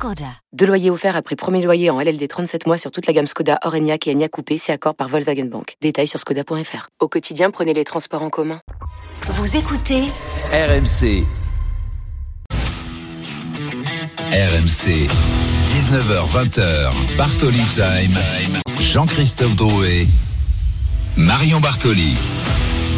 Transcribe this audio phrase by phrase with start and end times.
[0.00, 0.32] Skoda.
[0.54, 3.58] Deux loyers offerts après premier loyer en LLD 37 mois sur toute la gamme Skoda,
[3.64, 5.74] Orenia et Enya Coupé, c'est accord par Volkswagen Bank.
[5.82, 6.88] Détails sur skoda.fr.
[7.00, 8.62] Au quotidien, prenez les transports en commun.
[9.24, 10.04] Vous écoutez
[10.52, 11.26] RMC.
[14.32, 15.06] RMC.
[15.68, 16.92] 19h20h.
[17.18, 18.16] Bartoli Time.
[18.80, 20.06] Jean-Christophe Drouet.
[21.18, 22.16] Marion Bartoli.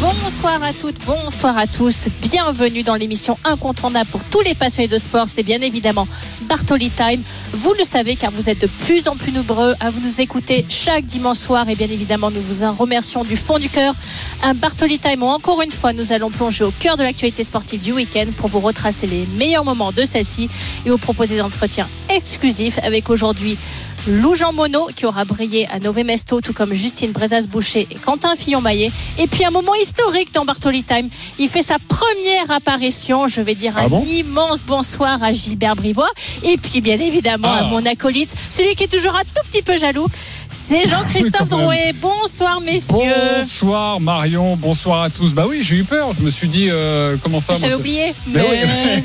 [0.03, 2.09] Bonsoir à toutes, bonsoir à tous.
[2.21, 5.29] Bienvenue dans l'émission incontournable pour tous les passionnés de sport.
[5.29, 6.09] C'est bien évidemment
[6.41, 7.21] Bartoli Time.
[7.53, 10.65] Vous le savez car vous êtes de plus en plus nombreux à vous nous écouter
[10.67, 11.69] chaque dimanche soir.
[11.69, 13.95] Et bien évidemment, nous vous en remercions du fond du cœur.
[14.43, 17.81] Un Bartoli Time où encore une fois, nous allons plonger au cœur de l'actualité sportive
[17.81, 20.49] du week-end pour vous retracer les meilleurs moments de celle-ci
[20.85, 23.57] et vous proposer des entretiens exclusifs avec aujourd'hui
[24.05, 28.35] Lou Jean Monod qui aura brillé à Nové Mesto, tout comme Justine Brezas-Boucher et Quentin
[28.35, 28.91] Fillon-Maillet.
[29.17, 31.07] Et puis un moment historique dans Bartoli Time.
[31.39, 33.27] Il fait sa première apparition.
[33.27, 34.03] Je vais dire Ah un bon?
[34.05, 36.11] immense bonsoir à Gilbert Bribois.
[36.43, 37.59] Et puis bien évidemment Ah.
[37.59, 40.07] à mon acolyte, celui qui est toujours un tout petit peu jaloux.
[40.53, 41.47] C'est Jean-Christophe.
[41.49, 41.93] Drouet.
[41.99, 42.95] Bonsoir messieurs.
[43.39, 45.33] Bonsoir Marion, bonsoir à tous.
[45.33, 46.13] Bah oui, j'ai eu peur.
[46.13, 47.55] Je me suis dit euh, comment ça.
[47.59, 48.13] J'avais oublié.
[48.25, 48.43] c'est- Mais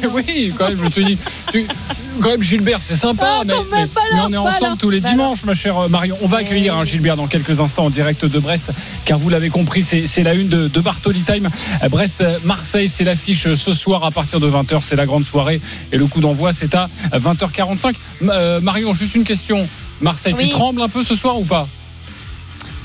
[0.03, 0.79] Mais oui, oui, quand même.
[0.79, 1.19] Je me suis dit,
[1.51, 1.67] tu-
[2.21, 4.77] quand même Gilbert, c'est sympa, Ah, mais, on est ensemble là.
[4.79, 5.11] tous les là.
[5.11, 6.17] dimanches, ma chère Marion.
[6.23, 8.67] On va accueillir hein, Gilbert dans quelques instants en direct de Brest,
[9.05, 11.49] car vous l'avez compris, c'est la une de, de Bartoli Time.
[11.91, 14.81] Brest-Marseille, c'est l'affiche euh, ce soir à partir de 20h.
[14.83, 15.61] C'est la grande soirée
[15.93, 17.95] et le coup d'envoi, c'est à 20h45.
[18.21, 19.67] M- euh, Marion, juste une question.
[20.01, 20.45] Marseille, Oui.
[20.49, 21.67] tu trembles un peu ce soir ou pas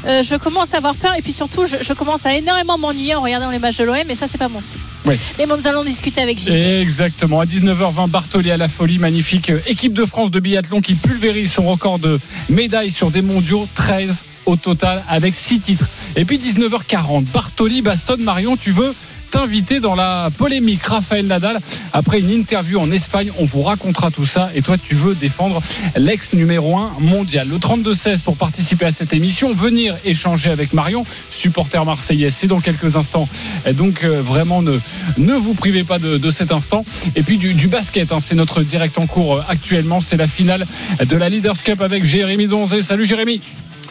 [0.06, 3.16] Euh, je commence à avoir peur et puis surtout je, je commence à énormément m'ennuyer
[3.16, 4.82] en regardant les matchs de l'OM et ça c'est pas mon style.
[5.06, 5.16] Oui.
[5.38, 6.54] Mais bon, nous allons discuter avec Gilles.
[6.54, 7.40] Exactement.
[7.40, 8.98] À 19h20, Bartoli à la folie.
[9.00, 12.20] Magnifique euh, équipe de France de biathlon qui pulvérise son record de
[12.50, 13.66] médailles sur des mondiaux.
[13.76, 15.88] 13 au total avec 6 titres.
[16.18, 18.94] Et puis 19h40, Bartoli, Baston, Marion, tu veux
[19.34, 21.58] t'inviter dans la polémique Raphaël Nadal.
[21.92, 24.52] Après une interview en Espagne on vous racontera tout ça.
[24.54, 25.60] Et toi tu veux défendre
[25.96, 27.48] l'ex numéro 1 mondial.
[27.50, 32.36] Le 32-16 pour participer à cette émission venir échanger avec Marion supporter marseillaise.
[32.36, 33.28] C'est dans quelques instants.
[33.74, 34.78] Donc euh, vraiment ne,
[35.18, 36.86] ne vous privez pas de, cet instant.
[37.16, 40.00] Et puis du, du basket hein, c'est notre direct en cours euh, actuellement.
[40.00, 40.68] C'est la finale
[41.04, 42.84] de la Leaders Cup avec Jérémy Donzé.
[42.84, 43.42] Salut Jérémy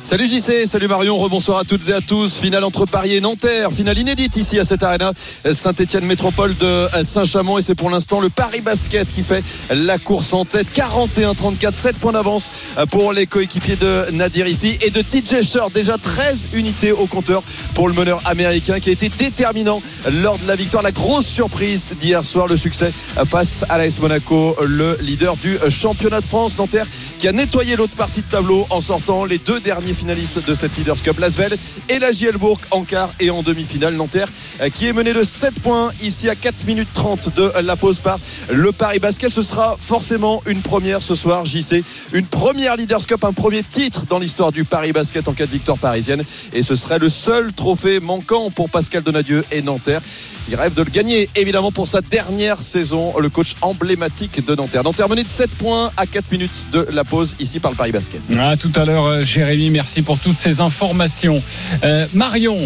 [0.05, 2.41] Salut JC, salut Marion, rebonsoir à toutes et à tous.
[2.41, 5.13] Finale entre Paris et Nanterre, finale inédite ici à cette arena
[5.51, 10.33] Saint-Etienne Métropole de Saint-Chamond et c'est pour l'instant le Paris Basket qui fait la course
[10.33, 10.67] en tête.
[10.75, 12.51] 41-34, 7 points d'avance
[12.91, 15.73] pour les coéquipiers de Nadir Ifi et de TJ Short.
[15.73, 19.81] Déjà 13 unités au compteur pour le meneur américain qui a été déterminant
[20.21, 20.83] lors de la victoire.
[20.83, 22.93] La grosse surprise d'hier soir, le succès
[23.25, 26.59] face à l'AS Monaco, le leader du championnat de France.
[26.59, 26.89] Nanterre
[27.23, 30.77] qui a nettoyé l'autre partie de tableau en sortant les deux derniers finalistes de cette
[30.77, 31.57] Leaders Cup, Lasvel
[31.89, 33.95] et la Gielbourg en quart et en demi-finale.
[33.95, 34.27] Nanterre
[34.61, 38.01] euh, qui est mené de 7 points ici à 4 minutes 30 de la pause
[38.01, 38.19] par
[38.51, 39.31] le Paris Basket.
[39.31, 41.85] Ce sera forcément une première ce soir, JC.
[42.13, 45.53] Une première Leaders Cup, un premier titre dans l'histoire du Paris Basket en cas de
[45.53, 46.25] victoire parisienne.
[46.53, 50.03] Et ce serait le seul trophée manquant pour Pascal Donadieu et Nanterre.
[50.49, 54.83] Il rêve de le gagner, évidemment, pour sa dernière saison, le coach emblématique de Nanterre.
[54.83, 57.93] Nanterre mené de 7 points à 4 minutes de la pause ici par le Paris
[57.93, 58.21] Basket.
[58.39, 59.71] À tout à l'heure, euh, Jérémy.
[59.71, 61.43] Merci pour toutes ces informations.
[61.85, 62.59] Euh, Marion.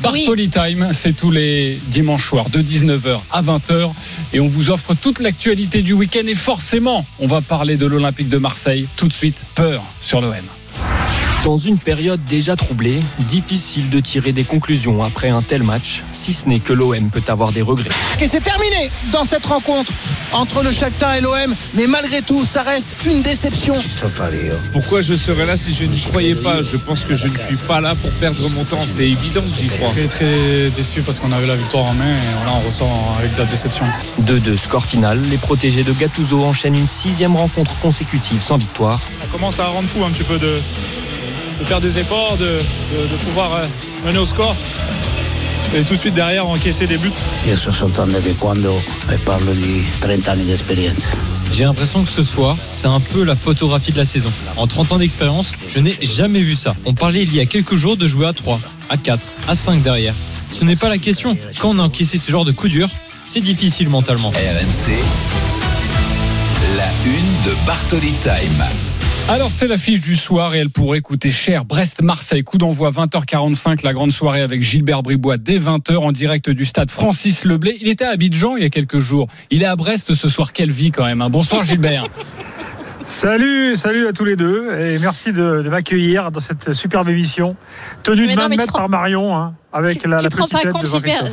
[0.00, 3.90] Bartoli Time, c'est tous les dimanches soirs de 19h à 20h
[4.32, 8.28] et on vous offre toute l'actualité du week-end et forcément on va parler de l'Olympique
[8.28, 10.36] de Marseille tout de suite, peur sur l'OM.
[11.44, 16.32] Dans une période déjà troublée, difficile de tirer des conclusions après un tel match, si
[16.32, 17.88] ce n'est que l'OM peut avoir des regrets.
[18.20, 19.92] Et c'est terminé dans cette rencontre
[20.32, 21.54] entre le Shakhtar et l'OM.
[21.74, 23.74] Mais malgré tout, ça reste une déception.
[24.72, 26.60] Pourquoi je serais là si je n'y croyais pas?
[26.60, 28.82] Je pense que je ne suis pas là pour perdre mon temps.
[28.82, 29.88] C'est évident que j'y crois.
[29.90, 33.32] Très très déçu parce qu'on avait la victoire en main et là on ressort avec
[33.34, 33.86] de la déception.
[34.22, 39.00] 2-2 score final, les protégés de Gattuso enchaînent une sixième rencontre consécutive sans victoire.
[39.24, 40.58] On commence à rendre fou un petit peu de,
[41.60, 43.66] de faire des efforts, de, de- de pouvoir euh,
[44.06, 44.54] mener au score
[45.76, 47.12] et tout de suite derrière encaisser des buts.
[47.46, 51.08] Io sto soltanto che quando eh, parlo di 30 anni di esperienza.
[51.52, 54.30] J'ai l'impression que ce soir, c'est un peu la photographie de la saison.
[54.56, 56.74] En 30 ans d'expérience, je n'ai jamais vu ça.
[56.86, 59.82] On parlait il y a quelques jours de jouer à 3, à 4, à 5
[59.82, 60.14] derrière.
[60.50, 61.36] Ce n'est pas la question.
[61.58, 62.88] Quand on a encaissé ce genre de coup dur,
[63.26, 64.30] c'est difficile mentalement.
[64.30, 64.92] RMC,
[66.78, 68.64] la une de Bartoli Time.
[69.28, 71.66] Alors c'est l'affiche du soir et elle pourrait coûter cher.
[71.66, 76.64] Brest-Marseille, coup d'envoi 20h45, la grande soirée avec Gilbert Bribois dès 20h en direct du
[76.64, 77.76] stade Francis Leblé.
[77.82, 79.26] Il était à Abidjan il y a quelques jours.
[79.50, 80.54] Il est à Brest ce soir.
[80.54, 81.20] Quelle vie quand même.
[81.20, 81.28] hein.
[81.28, 82.04] Bonsoir Gilbert.
[83.06, 87.56] Salut, salut à tous les deux et merci de, de m'accueillir dans cette superbe émission
[88.02, 90.44] tenue Mais de main rends- par Marion hein, avec tu, la, tu la te rends
[90.44, 91.24] petite pas lettre compte, Gilbert.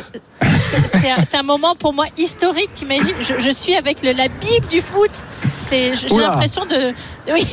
[0.57, 3.11] C'est- un, c'est un moment pour moi historique, t'imagines?
[3.19, 5.11] Je, je suis avec le, la Bible du foot.
[5.57, 6.27] C'est- J'ai Oula.
[6.27, 7.45] l'impression de, de- oui,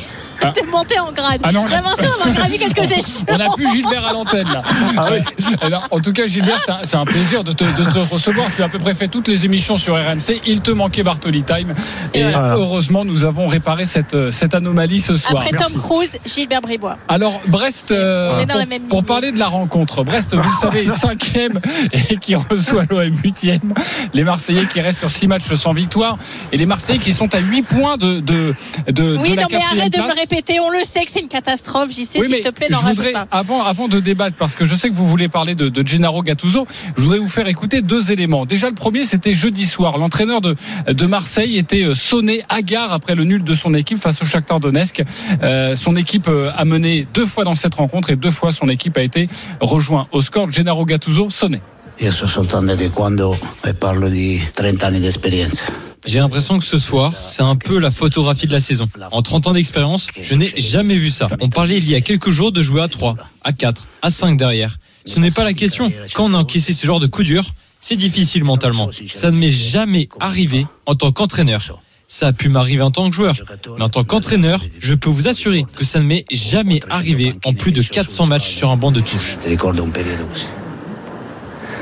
[0.43, 0.53] Ah.
[0.61, 1.41] de monter en grade.
[1.43, 3.25] Ah non, J'ai l'impression d'avoir gravi quelques échelons.
[3.29, 4.61] On n'a plus Gilbert à l'antenne là.
[5.09, 5.23] Ouais.
[5.61, 8.47] Alors, en tout cas, Gilbert, c'est un, plaisir de te, de te recevoir.
[8.55, 10.41] Tu as à peu près fait toutes les émissions sur RMC.
[10.45, 11.69] Il te manquait Bartoli Time.
[12.13, 12.55] Et, Et voilà.
[12.55, 15.33] heureusement, nous avons réparé cette, cette anomalie ce soir.
[15.37, 15.73] Après Merci.
[15.73, 16.97] Tom Cruise, Gilbert Bribois.
[17.07, 18.45] Alors Brest, euh,
[18.89, 21.59] pour, parler de la rencontre, Brest, vous le savez, est cinquième
[22.09, 23.73] et qui reçoit l'OM huitième.
[24.13, 26.17] Les Marseillais qui restent sur six matchs sans victoire
[26.51, 28.55] et les Marseillais qui sont à 8 points de de
[28.87, 30.15] de, Oui, de la non, mais arrête de me place.
[30.33, 30.59] Répéter.
[30.59, 31.91] On le sait que c'est une catastrophe.
[31.91, 33.27] J'y sais, Oui, s'il te plaît, n'en rajoute voudrais, pas.
[33.31, 36.23] avant, avant de débattre, parce que je sais que vous voulez parler de, de Gennaro
[36.23, 38.45] Gattuso, je voudrais vous faire écouter deux éléments.
[38.45, 39.97] Déjà, le premier, c'était jeudi soir.
[39.97, 40.55] L'entraîneur de,
[40.87, 44.59] de Marseille était euh, sonné hagard après le nul de son équipe face au Shakhtar
[44.59, 45.03] Donetsk.
[45.43, 48.67] Euh, son équipe euh, a mené deux fois dans cette rencontre et deux fois son
[48.67, 50.51] équipe a été rejoint au score.
[50.51, 51.61] Gennaro Gattuso sonné.
[51.99, 55.63] Io so soltanto che quando eh, parlo di 30 anni di esperienza,
[56.05, 58.87] J'ai l'impression que ce soir, c'est un peu la photographie de la saison.
[59.11, 61.27] En 30 ans d'expérience, je n'ai jamais vu ça.
[61.39, 64.37] On parlait il y a quelques jours de jouer à 3, à 4, à 5
[64.37, 64.77] derrière.
[65.05, 65.91] Ce n'est pas la question.
[66.13, 67.43] Quand on a encaissé ce genre de coup dur,
[67.79, 68.89] c'est difficile mentalement.
[69.07, 71.61] Ça ne m'est jamais arrivé en tant qu'entraîneur.
[72.07, 73.35] Ça a pu m'arriver en tant que joueur.
[73.77, 77.53] Mais en tant qu'entraîneur, je peux vous assurer que ça ne m'est jamais arrivé en
[77.53, 79.37] plus de 400 matchs sur un banc de touche.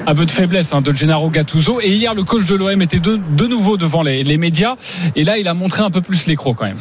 [0.05, 0.11] Un.
[0.11, 1.79] Aveu de faiblesse hein, de Gennaro Gattuso.
[1.81, 4.75] Et hier, le coach de l'OM était de, nouveau devant les, les médias.
[5.15, 6.77] Et là, il a montré un peu plus l'écro quand même.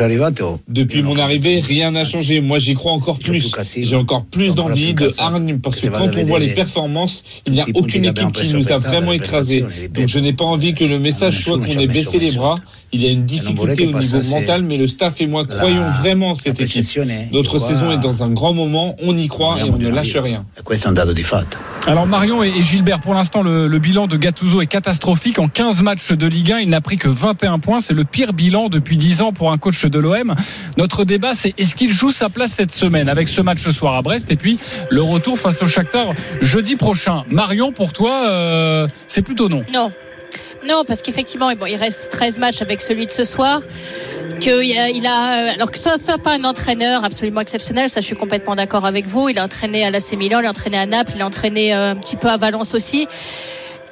[0.00, 2.40] Arrivato, Depuis mon arrivée, rien n'a changé.
[2.40, 3.52] Moi, j'y crois encore plus.
[3.76, 7.60] J'ai encore plus d'envie, de hargne, parce que quand on voit les performances, il n'y
[7.60, 9.64] a aucune équipe qui nous a vraiment écrasés.
[9.90, 12.58] Donc, je n'ai pas envie que le message soit qu'on ait baissé les bras.
[12.94, 16.30] Il y a une difficulté au niveau mental, mais le staff et moi croyons vraiment
[16.30, 16.84] en cette équipe.
[17.32, 20.44] Notre saison est dans un grand moment, on y croit et on ne lâche rien.
[21.86, 21.90] e.
[21.90, 25.38] Alors Marion et et Gilbert, pour l'instant, le, le bilan de Gattuso est catastrophique.
[25.38, 27.80] En 15 matchs de Ligue 1, il n'a pris que 21 points.
[27.80, 30.34] C'est le pire bilan depuis 10 ans pour un coach de l'OM.
[30.76, 33.94] Notre débat, c'est est-ce qu'il joue sa place cette semaine avec ce match ce soir
[33.94, 34.58] à Brest et puis
[34.90, 37.24] le retour face au Shakhtar jeudi prochain.
[37.28, 39.64] Marion, pour toi, euh, c'est plutôt non.
[39.72, 39.92] Non.
[40.66, 43.60] Non, parce qu'effectivement, bon, il reste 13 matchs avec celui de ce soir.
[44.40, 48.06] Que a, il a- alors que ça, ça pas un entraîneur absolument exceptionnel, ça je
[48.06, 49.28] suis complètement d'accord avec vous.
[49.28, 51.90] Il a entraîné à l'AC Milan, il a entraîné à Naples, il a entraîné euh,
[51.92, 53.08] un petit peu à Valence aussi.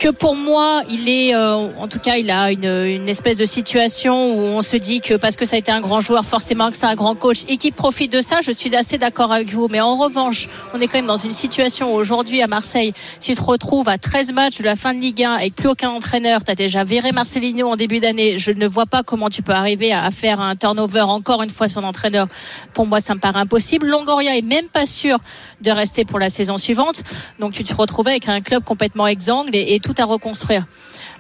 [0.01, 3.45] Que pour moi, il est, euh, en tout cas, il a une, une espèce de
[3.45, 6.71] situation où on se dit que parce que ça a été un grand joueur, forcément
[6.71, 8.39] que c'est un grand coach et qui profite de ça.
[8.43, 9.69] Je suis assez d'accord avec vous.
[9.69, 13.37] Mais en revanche, on est quand même dans une situation aujourd'hui à Marseille, si tu
[13.37, 16.43] te retrouves à 13 matchs de la fin de Ligue 1 avec plus aucun entraîneur,
[16.45, 18.39] tu as déjà viré Marcelino en début d'année.
[18.39, 21.69] Je ne vois pas comment tu peux arriver à, faire un turnover encore une fois
[21.69, 22.27] sur l'entraîneur.
[22.73, 23.87] Pour moi, ça me paraît impossible.
[23.87, 25.19] Longoria est même pas sûr
[25.61, 27.03] de rester pour la saison suivante.
[27.39, 30.67] Donc tu te retrouves avec un club complètement exsangue et, et tout à reconstruire.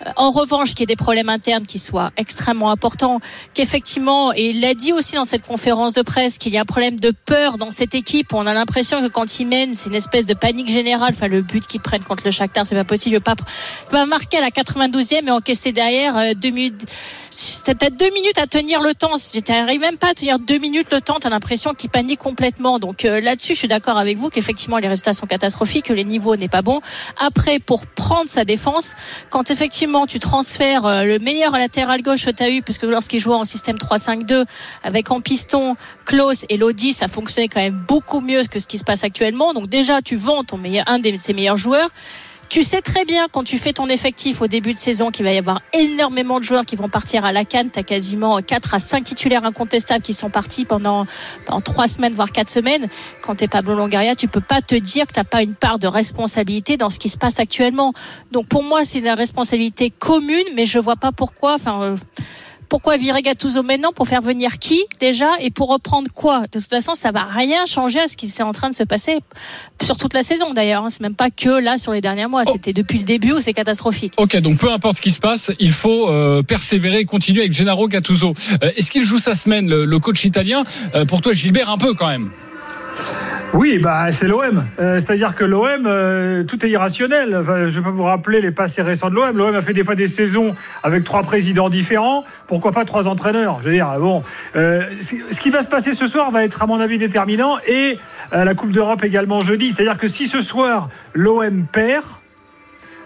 [0.07, 3.21] Euh, En revanche, qu'il y ait des problèmes internes qui soient extrêmement importants,
[3.55, 6.65] qu'effectivement, et il l'a dit aussi dans cette conférence de presse, qu'il y a un
[6.65, 8.33] problème de peur dans cette équipe.
[8.33, 11.13] On a l'impression que quand ils mènent, c'est une espèce de panique générale.
[11.15, 13.21] Enfin, le but qu'ils prennent contre le Shakhtar, c'est pas possible.
[13.21, 13.37] Pas,
[13.91, 16.87] pas marquer à la 92e et encaisser derrière euh, deux minutes.
[17.65, 19.13] T'as deux minutes à tenir le temps.
[19.45, 22.79] T'arrives même pas à tenir deux minutes le temps, t'as l'impression qu'ils paniquent complètement.
[22.79, 26.05] Donc euh, là-dessus, je suis d'accord avec vous qu'effectivement les résultats sont catastrophiques, que les
[26.05, 26.81] niveaux n'est pas bon.
[27.19, 28.60] Après, pour prendre sa défense,
[29.31, 33.21] quand effectivement tu transfères euh, le meilleur latéral gauche que tu as eu, puisque lorsqu'il
[33.21, 34.45] jouait en système 3-5-2
[34.83, 38.79] avec en piston Klaus et Lodi, ça fonctionnait quand même beaucoup mieux que ce qui
[38.79, 39.55] se passe actuellement.
[39.55, 41.91] Donc déjà, tu vends ton meilleur, un de ses meilleurs joueurs.
[42.51, 45.33] Tu sais très bien quand tu fais ton effectif au début de saison qu'il va
[45.33, 47.71] y avoir énormément de joueurs qui vont partir à la canne.
[47.71, 51.07] Tu as quasiment 4 à 5 titulaires incontestables qui sont partis pendant,
[51.47, 52.89] pendant 3 semaines, voire 4 semaines.
[53.23, 55.79] Quand tu es Pablo Longoria, tu peux pas te dire que tu pas une part
[55.79, 57.93] de responsabilité dans ce qui se passe actuellement.
[58.33, 61.55] Donc pour moi, c'est une responsabilité commune, mais je vois pas pourquoi.
[61.55, 61.97] Enfin, euh,
[62.71, 66.71] pourquoi virer Gattuso maintenant Pour faire venir qui déjà Et pour reprendre quoi De toute
[66.71, 69.19] façon, ça va rien changer à ce qui s'est en train de se passer
[69.83, 70.85] sur toute la saison d'ailleurs.
[70.85, 70.89] hein.
[70.91, 72.45] C'est même pas que là sur les derniers mois.
[72.47, 74.15] C'était depuis le début où c'est catastrophique.
[74.17, 77.53] Ok, donc peu importe ce qui se passe, il faut euh, persévérer et continuer avec
[77.53, 78.33] Gennaro Gattuso.
[78.63, 80.65] Euh, Est-ce qu'il joue sa semaine, le, le coach italien?
[80.95, 82.31] Euh, Pour toi, Gilbert, un peu quand même.
[83.53, 84.65] Oui, bah c'est l'OM.
[84.79, 87.43] Euh, c'est-à-dire que l'OM, euh, tout est irrationnel.
[87.69, 89.37] Je peux vous rappeler les passés récents de l'OM.
[89.37, 90.55] L'OM a fait des fois des saisons
[90.85, 92.25] avec trois présidents différents.
[92.47, 93.59] Pourquoi pas trois entraîneurs?
[93.61, 94.23] Je veux dire, bon,
[94.55, 97.99] euh, ce qui va se passer ce soir va être à mon avis déterminant et
[98.33, 99.71] la Coupe d'Europe également jeudi.
[99.71, 102.05] C'est-à-dire que si ce soir l'OM perd,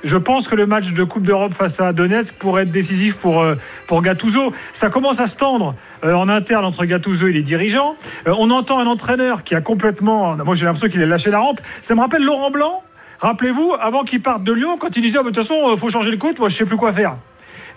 [0.04, 3.42] je pense que le match de Coupe d'Europe face à Donetsk pourrait être décisif pour,
[3.42, 3.56] euh,
[3.86, 4.52] pour Gattuso.
[4.72, 7.96] Ça commence à se tendre euh, en interne entre Gattuso et les dirigeants.
[8.28, 10.36] Euh, on entend un entraîneur qui a complètement.
[10.36, 11.60] Moi, j'ai l'impression qu'il a lâché la rampe.
[11.80, 12.82] Ça me rappelle Laurent Blanc.
[13.20, 16.10] Rappelez-vous, avant qu'il parte de Lyon, quand il disait ah, de toute façon, faut changer
[16.10, 17.16] le coach, moi, je sais plus quoi faire.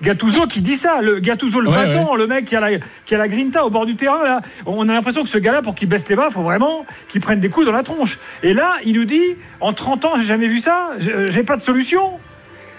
[0.02, 3.18] Gattuso qui dit ça, le Gattuso le bâton, le mec qui a la qui a
[3.18, 4.42] la grinta au bord du terrain là.
[4.66, 7.40] On a l'impression que ce gars-là pour qu'il baisse les bras, faut vraiment qu'il prenne
[7.40, 8.20] des coups dans la tronche.
[8.44, 11.62] Et là, il nous dit en 30 ans, j'ai jamais vu ça, j'ai pas de
[11.62, 12.20] solution.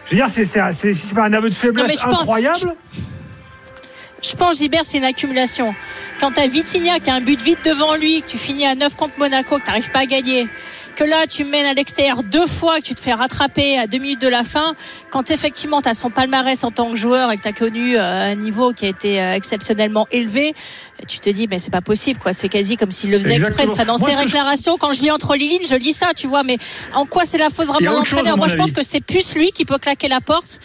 [0.07, 2.75] Je veux dire, c'est c'est pas un aveu de faiblesse incroyable.
[4.23, 5.75] je, pense Gilbert, c'est une accumulation.
[6.21, 8.75] Quand tu as Vitinha qui a un but vite devant lui, que tu finis à
[8.75, 10.49] 9 contre Monaco, que tu n'arrives pas à gagner,
[10.99, 13.99] que là tu mènes à l'extérieur deux fois, que tu te fais rattraper à deux
[13.99, 14.75] minutes de la fin,
[15.11, 17.97] quand effectivement tu as son palmarès en tant que joueur et que tu as connu
[17.97, 20.55] euh, un niveau qui a été euh, exceptionnellement élevé,
[21.07, 23.69] tu te dis mais c'est pas possible quoi, c'est quasi comme s'il le faisait exprès.
[23.69, 26.43] Enfin, dans ses déclarations, quand je lis entre les lignes, je lis ça, tu vois,
[26.43, 26.59] mais
[26.93, 28.37] en quoi c'est la faute vraiment de l'entraîneur?
[28.37, 30.59] Moi je pense que c'est plus lui qui peut claquer la porte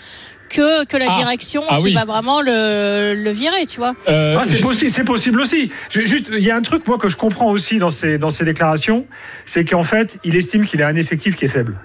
[0.53, 1.17] que, que la ah.
[1.17, 3.95] direction ah qui va vraiment le, le, virer, tu vois.
[4.07, 5.71] Euh, ah, c'est possible, c'est possible aussi.
[5.89, 8.45] Juste, il y a un truc moi que je comprends aussi dans ces dans ces
[8.45, 9.05] déclarations,
[9.45, 11.77] c'est qu'en fait, il estime qu'il a un effectif qui est faible.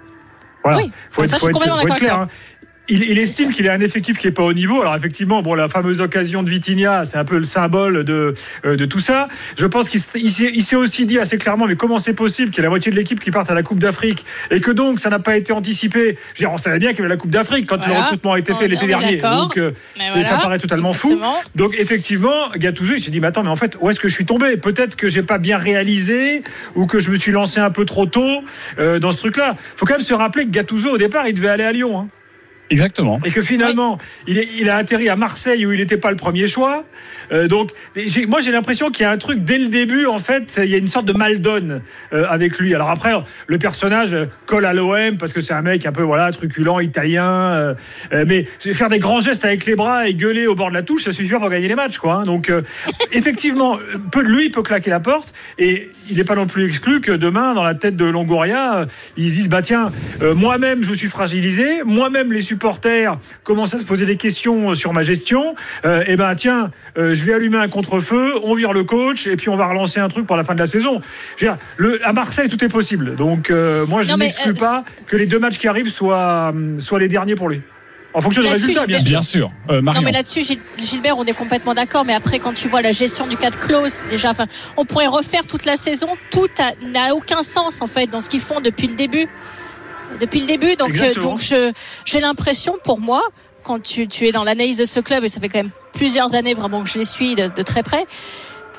[0.63, 0.79] Voilà.
[0.79, 2.19] Oui, faut, ça, faut, je suis être, clair.
[2.21, 2.29] Hein
[2.89, 4.81] il, estime qu'il a un effectif qui est pas au niveau.
[4.81, 8.77] Alors effectivement, bon, la fameuse occasion de Vitinha, c'est un peu le symbole de, euh,
[8.77, 9.29] de tout ça.
[9.57, 12.65] Je pense qu'il s'est aussi dit assez clairement, mais comment c'est possible qu'il y ait
[12.65, 15.19] la moitié de l'équipe qui parte à la Coupe d'Afrique et que donc ça n'a
[15.19, 16.19] pas été anticipé?
[16.35, 18.33] Je veux dire, on savait bien qu'il y avait la Coupe d'Afrique quand le recrutement
[18.33, 19.17] a été fait l'été dernier.
[19.17, 19.73] Donc euh,
[20.23, 21.21] ça paraît totalement fou.
[21.55, 24.15] Donc effectivement, Gattuso, il s'est dit, mais attends, mais en fait, où est-ce que je
[24.15, 24.57] suis tombé?
[24.57, 26.43] Peut-être que j'ai pas bien réalisé
[26.75, 28.43] ou que je me suis lancé un peu trop tôt
[28.79, 29.57] euh, dans ce truc-là.
[29.77, 31.99] Faut quand même se rappeler que Gattuso, au départ, il devait aller à Lyon.
[31.99, 32.09] Hein.
[32.71, 33.19] Exactement.
[33.25, 36.17] Et que finalement, il, est, il, a atterri à Marseille où il n'était pas le
[36.17, 36.85] premier choix.
[37.33, 37.71] Euh, donc,
[38.29, 40.75] moi, j'ai l'impression qu'il y a un truc dès le début, en fait, il y
[40.75, 41.83] a une sorte de mal donne
[42.13, 42.75] euh, avec lui.
[42.75, 43.13] Alors après,
[43.47, 44.17] le personnage
[44.47, 47.27] colle à l'OM parce que c'est un mec un peu, voilà, truculent, italien.
[48.13, 50.83] Euh, mais faire des grands gestes avec les bras et gueuler au bord de la
[50.83, 52.15] touche, ça suffit pour gagner les matchs, quoi.
[52.15, 52.23] Hein.
[52.23, 52.53] Donc,
[53.13, 53.79] effectivement,
[54.11, 57.13] peu de lui peut claquer la porte et il n'est pas non plus exclu que
[57.13, 62.33] demain, dans la tête de Longoria, ils disent, bah tiens, moi-même, je suis fragilisé, moi-même,
[62.33, 65.55] les supporters commencent à se poser des questions sur ma gestion.
[65.85, 66.71] et ben tiens,
[67.25, 70.27] vais allumer un contre-feu, on vire le coach et puis on va relancer un truc
[70.27, 71.01] pour la fin de la saison.
[71.77, 73.17] le, à Marseille, tout est possible.
[73.17, 76.81] Donc euh, moi, je n'exclus euh, pas que les deux matchs qui arrivent soient, euh,
[76.81, 77.63] soient les derniers pour lui.
[78.15, 79.53] En fonction du résultat, bien sûr.
[79.71, 80.43] non, mais là-dessus,
[80.79, 82.05] Gilbert, on est complètement d'accord.
[82.05, 84.33] Mais après, quand tu vois la gestion du cas de Klaus, déjà,
[84.77, 86.09] on pourrait refaire toute la saison.
[86.31, 86.49] Tout
[86.91, 89.29] n'a aucun sens, en fait, dans ce qu'ils font depuis le début.
[90.21, 90.75] Depuis le début.
[90.75, 91.41] Donc, donc
[92.07, 93.23] j'ai l'impression, pour moi,
[93.69, 96.55] quand tu, es dans l'analyse de ce club, et ça fait quand même plusieurs années
[96.55, 98.07] vraiment que je les suis de, très près,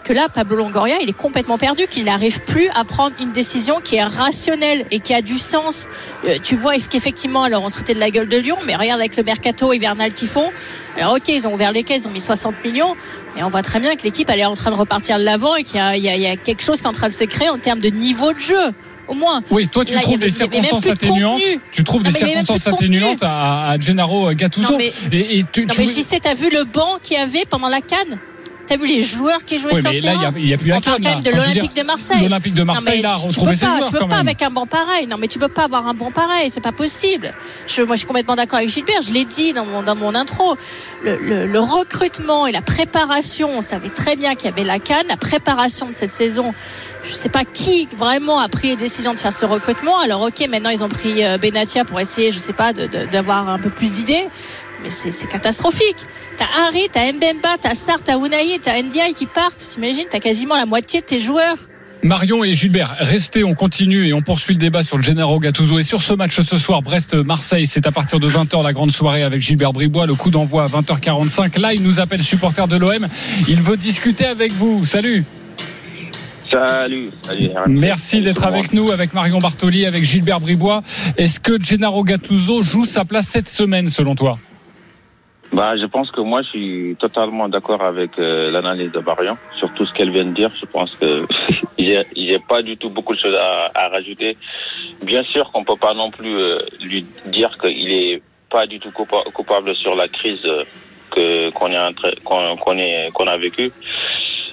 [0.06, 3.82] que là, Pablo Longoria, il est complètement perdu, qu'il n'arrive plus à prendre une décision
[3.82, 5.90] qui est rationnelle et qui a du sens.
[6.24, 9.02] Euh, tu vois qu'effectivement, alors on se foutait de la gueule de Lyon, mais regarde
[9.02, 10.50] avec le mercato hivernal qu'ils font.
[10.98, 12.96] Alors ok, ils ont ouvert les caisses, ils ont mis 60 millions,
[13.36, 15.58] mais on voit très bien que l'équipe elle est en train de repartir de l'avant
[15.58, 17.60] et qu'il y, y, a quelque chose qui est en train de se créer en
[17.60, 18.74] termes de niveau de jeu
[19.10, 19.42] au moins.
[19.50, 21.42] Oui, toi tu trouves des circonstances atténuantes.
[21.72, 24.72] Tu trouves des circonstances atténuantes à, Gennaro Gattuso.
[24.72, 27.46] Non, mais, et, tu, non, mais j'y sais, t'as vu le banc qu'il y avait
[27.46, 28.20] pendant la canne?
[28.70, 30.98] T'as vu les joueurs qui jouaient sur le terrain il n'y a, plus la canne.
[31.02, 32.22] quand même de l'Olympique de Marseille.
[32.22, 33.90] L'Olympique de Marseille, là, retrouvé ses joueurs.
[33.90, 35.08] Tu peux pas avec un banc pareil.
[35.08, 36.52] Non, mais tu peux pas avoir un banc pareil.
[36.52, 37.34] C'est pas possible.
[37.66, 39.02] Je, moi, je suis complètement d'accord avec Gilbert.
[39.02, 40.56] Je l'ai dit dans mon, dans mon intro.
[41.04, 44.78] Le, le, le, recrutement et la préparation, on savait très bien qu'il y avait la
[44.78, 45.08] canne.
[45.08, 46.54] La préparation de cette saison,
[47.10, 50.00] je sais pas qui vraiment a pris les décisions de faire ce recrutement.
[50.00, 53.58] Alors, ok, maintenant, ils ont pris euh, Benatia pour essayer, je sais pas, d'avoir un
[53.58, 54.28] peu plus d'idées
[54.84, 56.06] mais c'est catastrophique.
[56.39, 59.58] T'as Harry, t'as Mbemba, t'as Sarr, t'as Unai, t'as Ndiaye qui partent.
[59.58, 61.58] T'imagines, t'as quasiment la moitié de tes joueurs.
[62.01, 65.79] Marion et Gilbert, restez, on continue et on poursuit le débat sur le Gennaro Gattuso.
[65.79, 69.24] Et sur ce match ce soir, Brest-Marseille, c'est à partir de 20h la grande soirée
[69.24, 70.05] avec Gilbert Bribois.
[70.05, 71.60] Le coup d'envoi à 20h45.
[71.60, 73.05] Là, il nous appelle supporter de l'OM.
[73.50, 74.86] Il veut discuter avec vous.
[74.86, 75.25] Salut.
[76.50, 77.12] Salut,
[77.67, 80.84] Merci d'être avec nous, avec Marion Bartoli, avec Gilbert Bribois.
[81.17, 84.39] Est-ce que Gennaro Gattuso joue sa place cette semaine, selon toi?
[85.51, 89.74] Bah, je pense que moi, je suis totalement d'accord avec euh, l'analyse de Marion sur
[89.74, 90.51] tout ce qu'elle vient de dire.
[90.60, 91.25] Je pense que
[91.79, 94.38] a, pas du tout beaucoup de choses à, rajouter.
[95.03, 98.91] Bien sûr qu'on peut pas non plus euh, lui dire qu'il est pas du tout
[98.91, 100.63] coupable sur la crise euh,
[101.12, 103.72] que qu'on est qu'on est qu'on a vécu,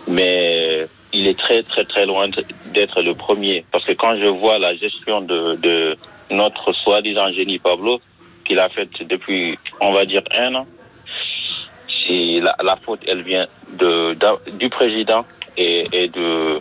[0.08, 2.28] mais il est très très très loin
[2.72, 3.66] d'être le premier.
[3.70, 5.96] Parce que quand je vois la gestion de, de
[6.30, 8.00] notre soi-disant génie Pablo,
[8.46, 10.66] qu'il a faite depuis, on va dire, un an,
[12.06, 13.46] si la, la faute, elle vient
[13.78, 15.24] de, de- du président
[15.56, 16.60] et, et de,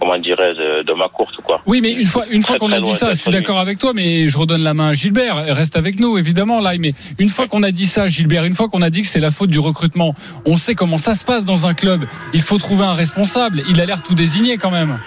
[0.00, 1.60] comment dirais-je, de ma course, quoi.
[1.66, 3.92] Oui, mais une fois, une fois qu'on a dit ça, je suis d'accord avec toi,
[3.94, 5.36] mais je redonne la main à Gilbert.
[5.36, 6.72] Reste avec nous, évidemment, là.
[6.78, 9.20] Mais une fois qu'on a dit ça, Gilbert, une fois qu'on a dit que c'est
[9.20, 12.04] la faute du recrutement, on sait comment ça se passe dans un club.
[12.32, 13.62] Il faut trouver un responsable.
[13.68, 14.98] Il a l'air tout désigné quand même.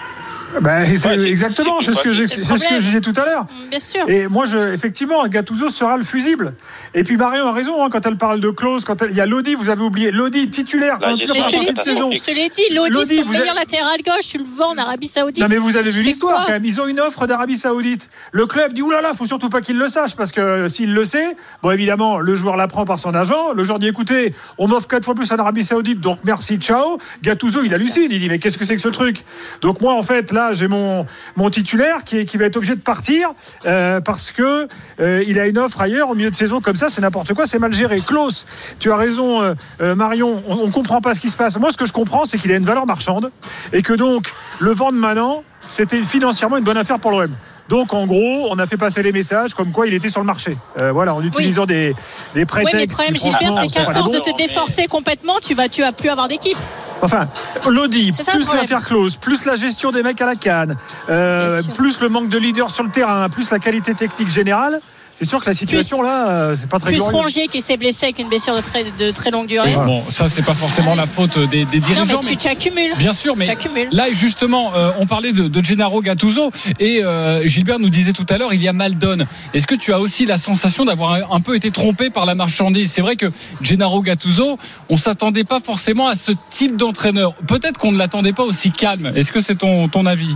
[0.60, 3.46] Ben, c'est exactement, c'est ce que j'ai- c'est ce que je disais tout à l'heure.
[3.70, 4.08] Bien sûr.
[4.08, 6.54] Et moi, je, effectivement, Gattuso sera le fusible.
[6.94, 8.84] Et puis Marion a raison hein, quand elle parle de clause.
[8.84, 11.46] Quand elle- il y a Lodi, vous avez oublié Lodi titulaire Là, quand Mais je
[11.46, 12.10] te l'ai de saison.
[12.10, 14.44] dit, je te l'ai dit, Lodi, Lodi, c'est ton meilleur avez- latéral gauche, tu le
[14.44, 15.42] vends en Arabie Saoudite.
[15.42, 16.64] Non mais vous avez Tu vu l'histoire quand même.
[16.64, 18.10] Ils ont une offre d'Arabie Saoudite.
[18.32, 21.36] Le club dit oulala, faut surtout pas qu'il le sache parce que s'il le sait,
[21.62, 23.52] bon évidemment le joueur l'apprend par son agent.
[23.54, 26.98] Le joueur dit écoutez, on m'offre quatre fois plus en Arabie Saoudite, donc merci, ciao.
[27.22, 29.24] Gattuso il hallucine, il dit mais qu'est-ce que c'est que ce truc?
[29.62, 31.06] Donc moi en fait là j'ai mon
[31.36, 33.28] mon titulaire qui, qui va être obligé de partir
[33.66, 34.66] euh, parce que
[35.00, 37.46] euh, il a une offre ailleurs au milieu de saison comme ça, c'est n'importe quoi,
[37.46, 38.00] c'est mal géré.
[38.00, 38.46] Klaus,
[38.80, 39.42] tu as raison
[39.80, 41.58] euh, Marion, on, on comprend pas ce qui se passe.
[41.58, 43.30] Moi ce que je comprends c'est qu'il a une valeur marchande
[43.72, 47.30] et que donc le vendre maintenant c'était financièrement une bonne affaire pour l'OM.
[47.68, 50.26] Donc en gros, on a fait passer les messages comme quoi il était sur le
[50.26, 50.58] marché.
[50.80, 51.94] Euh, voilà, en utilisant des,
[52.34, 52.74] des Oui, prétextes.
[52.74, 55.92] mais le problème, Gilbert, c'est qu'à force de te déforcer complètement, tu vas, tu vas
[55.92, 56.58] plus avoir d'équipe.
[57.02, 57.26] Enfin,
[57.68, 60.76] Lodi, plus l'affaire close, plus la gestion des mecs à la canne,
[61.10, 64.80] euh, plus le manque de leader sur le terrain, plus la qualité technique générale.
[65.18, 67.16] C'est sûr que la situation là, euh, c'est pas très Plus glorieux.
[67.16, 69.74] Rongier qui s'est blessé avec une blessure de très, de très longue durée.
[69.74, 72.20] Bon, ça, c'est pas forcément la faute des, des Non, dirigeants.
[72.24, 72.92] mais tu, tu accumules.
[72.98, 73.88] Bien sûr, mais Tu accumules.
[73.92, 76.50] là justement, euh, on parlait de, de Gennaro Gattuso
[76.80, 79.26] et euh, Gilbert nous disait tout à l'heure, il y a Maldon.
[79.54, 82.34] Est-ce que tu as aussi la sensation d'avoir un, un peu été trompé par la
[82.34, 82.90] marchandise?
[82.90, 87.34] C'est vrai que Gennaro Gattuso, on s'attendait pas forcément à ce type d'entraîneur.
[87.46, 89.12] Peut-être qu'on ne l'attendait pas aussi calme.
[89.14, 90.34] Est-ce que c'est ton, ton avis?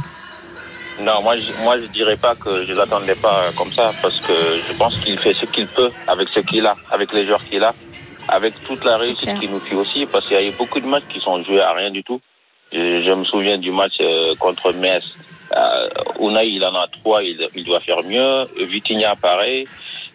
[1.01, 4.33] Non, moi je, moi je dirais pas que je l'attendais pas comme ça parce que
[4.67, 7.63] je pense qu'il fait ce qu'il peut avec ce qu'il a, avec les joueurs qu'il
[7.63, 7.75] a,
[8.29, 9.41] avec toute la réussite clair.
[9.41, 11.61] qui nous suit aussi parce qu'il y a eu beaucoup de matchs qui sont joués
[11.61, 12.21] à rien du tout.
[12.73, 15.05] Je, je me souviens du match euh, contre Metz.
[15.55, 15.89] Euh,
[16.19, 18.49] Unai, il en a trois, il, il doit faire mieux.
[18.67, 19.67] Vitinha, pareil.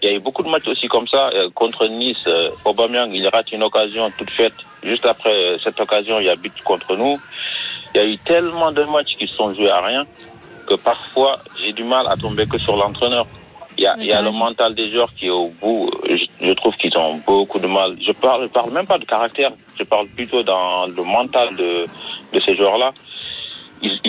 [0.02, 1.30] Il y a eu beaucoup de matchs aussi comme ça.
[1.34, 4.54] Euh, contre Nice, euh, Aubameyang, il rate une occasion toute faite.
[4.84, 7.20] Juste après euh, cette occasion, il y a but contre nous.
[7.94, 10.06] Il y a eu tellement de matchs qui sont joués à rien
[10.68, 13.26] que parfois j'ai du mal à tomber que sur l'entraîneur.
[13.78, 15.90] Il y a, y a le mental des joueurs qui est au bout.
[16.08, 17.98] Je, je trouve qu'ils ont beaucoup de mal.
[18.02, 19.52] Je parle, je parle même pas de caractère.
[19.80, 21.88] Je parle plutôt dans le mental de,
[22.34, 22.92] de ces joueurs-là.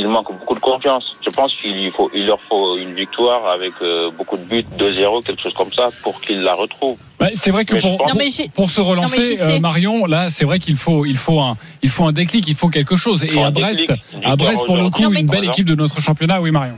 [0.03, 1.17] Il, manque beaucoup de confiance.
[1.25, 5.25] Je pense qu'il faut, il leur faut une victoire avec euh, beaucoup de buts, 2-0,
[5.25, 6.97] quelque chose comme ça, pour qu'ils la retrouvent.
[7.21, 9.43] Ouais, c'est vrai que Mais pour, pense- Non, mais j'ai- pour se Non, mais relancer,
[9.43, 12.55] euh, Marion, là, c'est vrai qu'il faut, il faut un, il faut un déclic, il
[12.55, 13.25] faut quelque chose.
[13.25, 16.01] Et à Brest, déclic, une à Brest pour le coup, une belle équipe de notre
[16.01, 16.75] championnat, oui, Marion.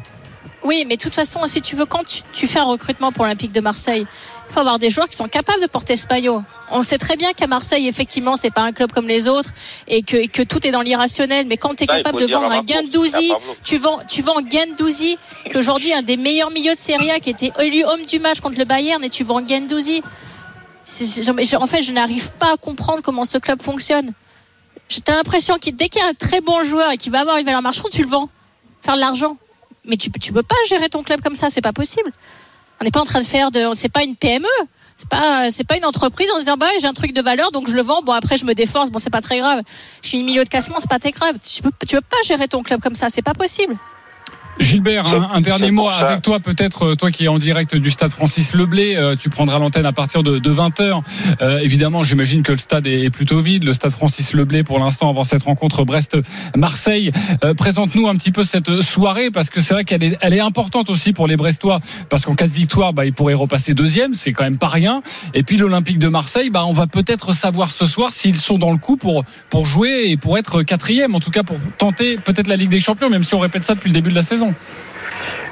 [0.64, 3.24] Oui, mais de toute façon, si tu veux, quand tu, tu fais un recrutement pour
[3.24, 4.06] l'Olympique de Marseille,
[4.48, 6.42] il faut avoir des joueurs qui sont capables de porter ce maillot.
[6.70, 9.50] On sait très bien qu'à Marseille, effectivement, c'est pas un club comme les autres
[9.86, 11.46] et que, et que tout est dans l'irrationnel.
[11.46, 12.62] Mais quand tu es capable de vendre un
[13.28, 13.54] Pablo.
[13.62, 15.18] tu vends, tu vends Gendouzi,
[15.50, 18.18] qui aujourd'hui est un des meilleurs milieux de Serie A, qui était élu homme du
[18.18, 19.40] match contre le Bayern, et tu vends
[21.44, 24.12] je- En fait, je n'arrive pas à comprendre comment ce club fonctionne.
[24.88, 27.36] J'ai l'impression que dès qu'il y a un très bon joueur et qu'il va avoir
[27.38, 28.28] une valeur marchande, tu le vends.
[28.82, 29.36] Faire de l'argent.
[29.86, 32.10] Mais tu, tu peux pas gérer ton club comme ça, c'est pas possible.
[32.80, 33.66] On n'est pas en train de faire de.
[33.74, 34.46] C'est pas une PME.
[34.96, 37.68] C'est pas, c'est pas une entreprise en disant bah j'ai un truc de valeur donc
[37.68, 38.02] je le vends.
[38.02, 38.90] Bon après je me déforce.
[38.90, 39.62] Bon c'est pas très grave.
[40.02, 41.36] Je suis milieu de classement, c'est pas très grave.
[41.40, 43.76] Tu peux, tu peux pas gérer ton club comme ça, c'est pas possible.
[44.60, 47.90] Gilbert, un, un dernier mot avec toi, peut-être euh, toi qui es en direct du
[47.90, 51.02] stade Francis Leblé, euh, tu prendras l'antenne à partir de, 20h.
[51.62, 55.10] évidemment, j'imagine que le stade est, est plutôt vide, le stade Francis Leblé pour l'instant
[55.10, 57.12] avant cette rencontre Brest-Marseille.
[57.44, 60.40] Euh, Présente-nous un petit peu cette soirée parce que c'est vrai qu'elle est, elle est
[60.40, 64.14] importante aussi pour les Brestois parce qu'en cas de victoire, bah, ils pourraient repasser deuxième,
[64.14, 65.02] c'est quand même pas rien.
[65.34, 68.72] Et puis l'Olympique de Marseille, bah, on va peut-être savoir ce soir s'ils sont dans
[68.72, 72.46] le coup pour, pour jouer et pour être quatrième, en tout cas pour tenter peut-être
[72.46, 74.43] la Ligue des Champions, même si on répète ça depuis le début de la saison.
[74.52, 74.93] saison.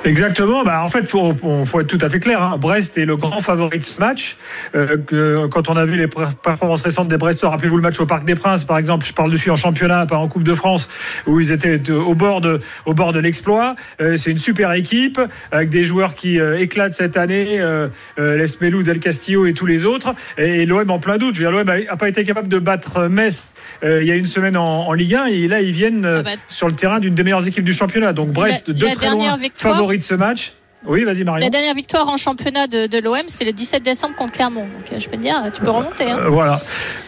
[0.05, 0.65] Exactement.
[0.65, 2.43] Bah, en fait, faut, faut, faut être tout à fait clair.
[2.43, 2.57] hein.
[2.59, 4.37] Brest est le grand favori de ce match.
[4.75, 8.07] Euh, que, quand on a vu les performances récentes des Brestois, rappelez-vous le match au
[8.07, 9.07] Parc des Princes, par exemple.
[9.07, 10.89] Je parle dessus en championnat, pas en Coupe de France,
[11.27, 13.77] où ils étaient au bord de, au bord de l'exploit.
[14.01, 15.21] Euh, c'est une super équipe
[15.53, 19.67] avec des joueurs qui euh, éclatent cette année, euh, euh, Lesmelou, Del Castillo et tous
[19.67, 20.15] les autres.
[20.39, 21.35] Et, l'OM en plein doute.
[21.35, 23.51] Je veux dire, L'OM a, a pas été capable de battre Metz
[23.85, 26.19] euh, il y a une semaine en, en Ligue 1 et là ils viennent euh,
[26.21, 26.31] Ah bah.
[26.49, 28.13] sur le terrain d'une des meilleures équipes du championnat.
[28.13, 30.53] Donc Brest La- de la très loin victoire- favori de ce match.
[30.87, 31.45] Oui, vas-y Marion.
[31.45, 34.63] La dernière victoire en championnat de, de l'OM, c'est le 17 décembre contre Clermont.
[34.91, 36.05] Donc, je peux te dire, tu peux remonter.
[36.11, 36.19] Hein.
[36.25, 36.61] Euh, voilà.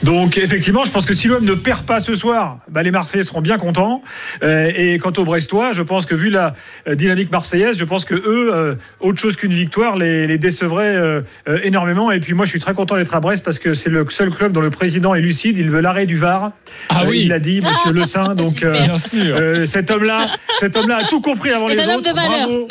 [0.03, 3.25] Donc, effectivement, je pense que si l'OM ne perd pas ce soir, bah, les Marseillais
[3.25, 4.03] seront bien contents.
[4.43, 6.55] Euh, et quant aux Brestois, je pense que vu la
[6.89, 10.95] euh, dynamique marseillaise, je pense que eux, euh, autre chose qu'une victoire, les, les décevrait
[10.95, 12.13] euh, euh, énormément.
[12.13, 14.31] Et puis moi, je suis très content d'être à Brest parce que c'est le seul
[14.31, 15.59] club dont le président est lucide.
[15.59, 16.53] Il veut l'arrêt du VAR.
[16.91, 17.23] Ah Euh, oui.
[17.23, 18.35] Il l'a dit, Monsieur Le Saint.
[18.37, 19.35] Donc, euh, Bien sûr.
[19.37, 20.29] euh, cet homme-là,
[20.61, 22.11] cet homme-là a tout compris avant C'est les un homme autres.
[22.11, 22.49] de valeur.
[22.49, 22.69] Bravo,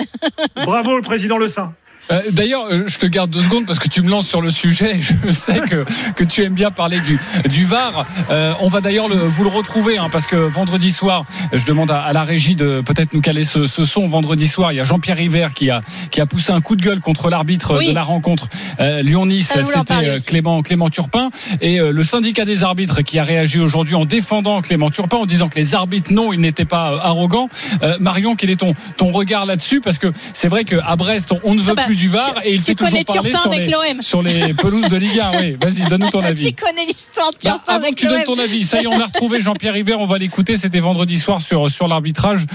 [0.66, 1.74] bravo le président Le Saint.
[2.12, 4.50] Euh, D'ailleurs, euh, je te garde deux secondes parce que tu me lances sur le
[4.50, 5.00] sujet.
[5.26, 5.86] Je sais que,
[6.16, 8.06] que tu aimes bien parler du, du VAR.
[8.30, 11.92] Euh, on va d'ailleurs le- vous le retrouver hein, parce que vendredi soir, je demande
[11.92, 14.08] à, à la régie de peut-être nous caler ce, ce son.
[14.08, 16.84] Vendredi soir, il y a Jean-Pierre River qui a, qui a poussé un coup de
[16.84, 17.88] gueule contre l'arbitre Oui.
[17.90, 18.48] de la rencontre
[18.80, 19.54] euh, Lyon-Nice.
[19.64, 20.14] C'était.
[20.28, 21.30] Clément, Clément Turpin.
[21.62, 25.26] Et euh, le syndicat des arbitres qui a réagi aujourd'hui en défendant Clément Turpin, en
[25.26, 27.50] disant que les arbitres, non, ils n'étaient pas arrogants.
[27.82, 29.80] Euh, Marion, quel est ton, ton regard là-dessus?
[29.82, 32.34] Parce que c'est vrai qu'à Brest, on, on ne veut Ah bah, plus du VAR
[32.42, 34.02] tu- et il fait toujours Turpin sur avec les, l'OM.
[34.02, 35.32] sur les pelouses de Ligue 1.
[35.40, 36.54] Oui, vas-y, donne-nous ton avis.
[36.54, 38.84] Tu connais l'histoire de Bah, Turpin avant que avec tu donnes ton avis, ça y
[38.84, 40.58] est, on a retrouvé Jean-Pierre River, on va l'écouter.
[40.58, 42.46] C'était vendredi soir sur, sur l'arbitrage.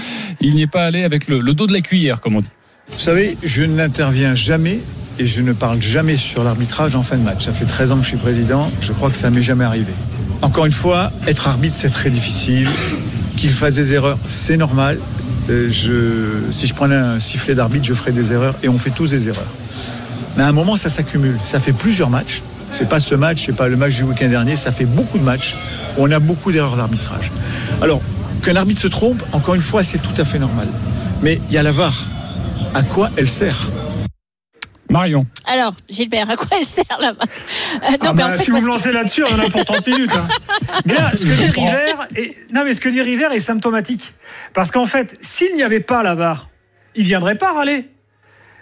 [0.41, 2.47] Il n'y est pas allé avec le, le dos de la cuillère, comme on dit.
[2.87, 4.79] Vous savez, je n'interviens jamais
[5.19, 7.45] et je ne parle jamais sur l'arbitrage en fin de match.
[7.45, 9.91] Ça fait 13 ans que je suis président, je crois que ça m'est jamais arrivé.
[10.41, 12.67] Encore une fois, être arbitre, c'est très difficile.
[13.35, 14.97] Qu'il fasse des erreurs, c'est normal.
[15.49, 19.11] Euh, si je prenais un sifflet d'arbitre, je ferais des erreurs et on fait tous
[19.11, 19.43] des erreurs.
[20.37, 21.37] Mais à un moment, ça s'accumule.
[21.43, 22.41] Ça fait plusieurs matchs.
[22.71, 24.55] C'est pas ce match, c'est pas le match du week-end dernier.
[24.55, 25.55] Ça fait beaucoup de matchs
[25.97, 27.31] où on a beaucoup d'erreurs d'arbitrage.
[27.81, 28.01] Alors,
[28.43, 30.67] qu'un arbitre se trompe, encore une fois, c'est tout à fait normal.
[31.23, 32.05] Mais il y a la VAR.
[32.75, 33.69] À quoi elle sert?
[34.89, 35.25] Marion.
[35.45, 38.49] Alors, Gilbert, à quoi elle sert là-bas Euh, Non, Ah mais bah, en fait, si
[38.51, 40.11] vous me ce lancez là-dessus, on en a pour 30 minutes.
[40.15, 40.27] hein.
[40.85, 42.35] Mais là, ce que dit River est...
[42.53, 44.13] non, mais ce que dit River est symptomatique.
[44.53, 46.49] Parce qu'en fait, s'il n'y avait pas la VAR,
[46.95, 47.89] il viendrait pas râler.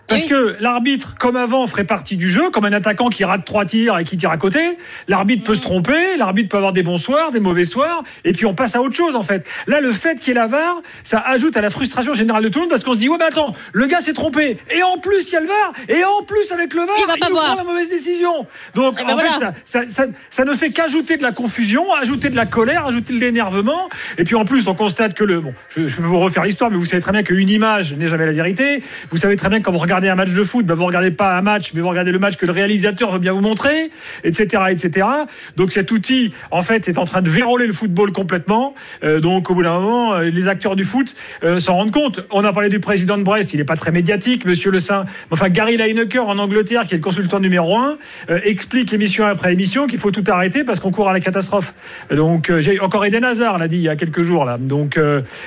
[0.07, 3.65] Parce que l'arbitre, comme avant, ferait partie du jeu, comme un attaquant qui rate trois
[3.65, 4.77] tirs et qui tire à côté.
[5.07, 8.45] L'arbitre peut se tromper, l'arbitre peut avoir des bons soirs, des mauvais soirs, et puis
[8.45, 9.45] on passe à autre chose en fait.
[9.67, 12.49] Là, le fait qu'il y ait la VAR, ça ajoute à la frustration générale de
[12.49, 14.83] tout le monde parce qu'on se dit ouais, mais attends, le gars s'est trompé, et
[14.83, 17.15] en plus il y a le VAR, et en plus avec le VAR, Il va
[17.17, 17.45] pas nous voir.
[17.47, 18.47] prend la mauvaise décision.
[18.75, 19.53] Donc Eh ben en fait, voilà.
[19.65, 23.13] ça, ça, ça, ça ne fait qu'ajouter de la confusion, ajouter de la colère, ajouter
[23.13, 23.89] de l'énervement.
[24.17, 25.41] Et puis en plus, on constate que le.
[25.41, 28.07] Bon, je, je peux vous refaire l'histoire, mais vous savez très bien qu'une image n'est
[28.07, 28.83] jamais la vérité.
[29.11, 31.11] Vous savez très bien que quand vous regardez un match de foot, ben, vous regardez
[31.11, 33.91] pas un match, mais vous regardez le match que le réalisateur veut bien vous montrer,
[34.23, 35.07] etc., etc.
[35.55, 38.75] Donc cet outil, en fait, est en train de verrouiller le football complètement.
[39.03, 42.21] Euh, donc au bout d'un moment, euh, les acteurs du foot euh, s'en rendent compte.
[42.31, 45.05] On a parlé du président de Brest, il n'est pas très médiatique, Monsieur Le Saint.
[45.31, 47.97] Enfin, Gary Lineker en Angleterre, qui est le consultant numéro un,
[48.43, 51.73] explique émission après émission qu'il faut tout arrêter parce qu'on court à la catastrophe.
[52.11, 54.57] Donc j'ai encore Eden Hazard l'a dit il y a quelques jours là.
[54.57, 54.99] Donc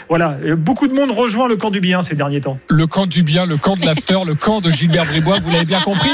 [0.09, 2.59] voilà, beaucoup de monde rejoint le camp du bien ces derniers temps.
[2.69, 5.65] Le camp du bien, le camp de l'after, le camp de Gilbert Bribois, vous l'avez
[5.65, 6.11] bien compris.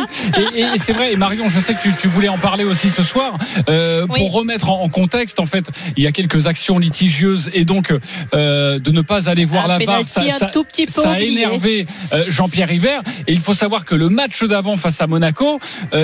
[0.55, 2.65] Et, et- et c'est vrai, et Marion, je sais que tu, tu voulais en parler
[2.65, 3.39] aussi ce soir.
[3.69, 5.65] Euh, Pour remettre en, en contexte, en fait,
[5.97, 7.93] il y a quelques actions litigieuses et donc
[8.35, 11.13] euh, de ne pas aller voir Un la VAR, penalty un tout petit peu ça
[11.13, 12.99] a énervé euh, Jean-Pierre River.
[13.27, 15.61] Et il faut savoir que le match d'avant face à Monaco,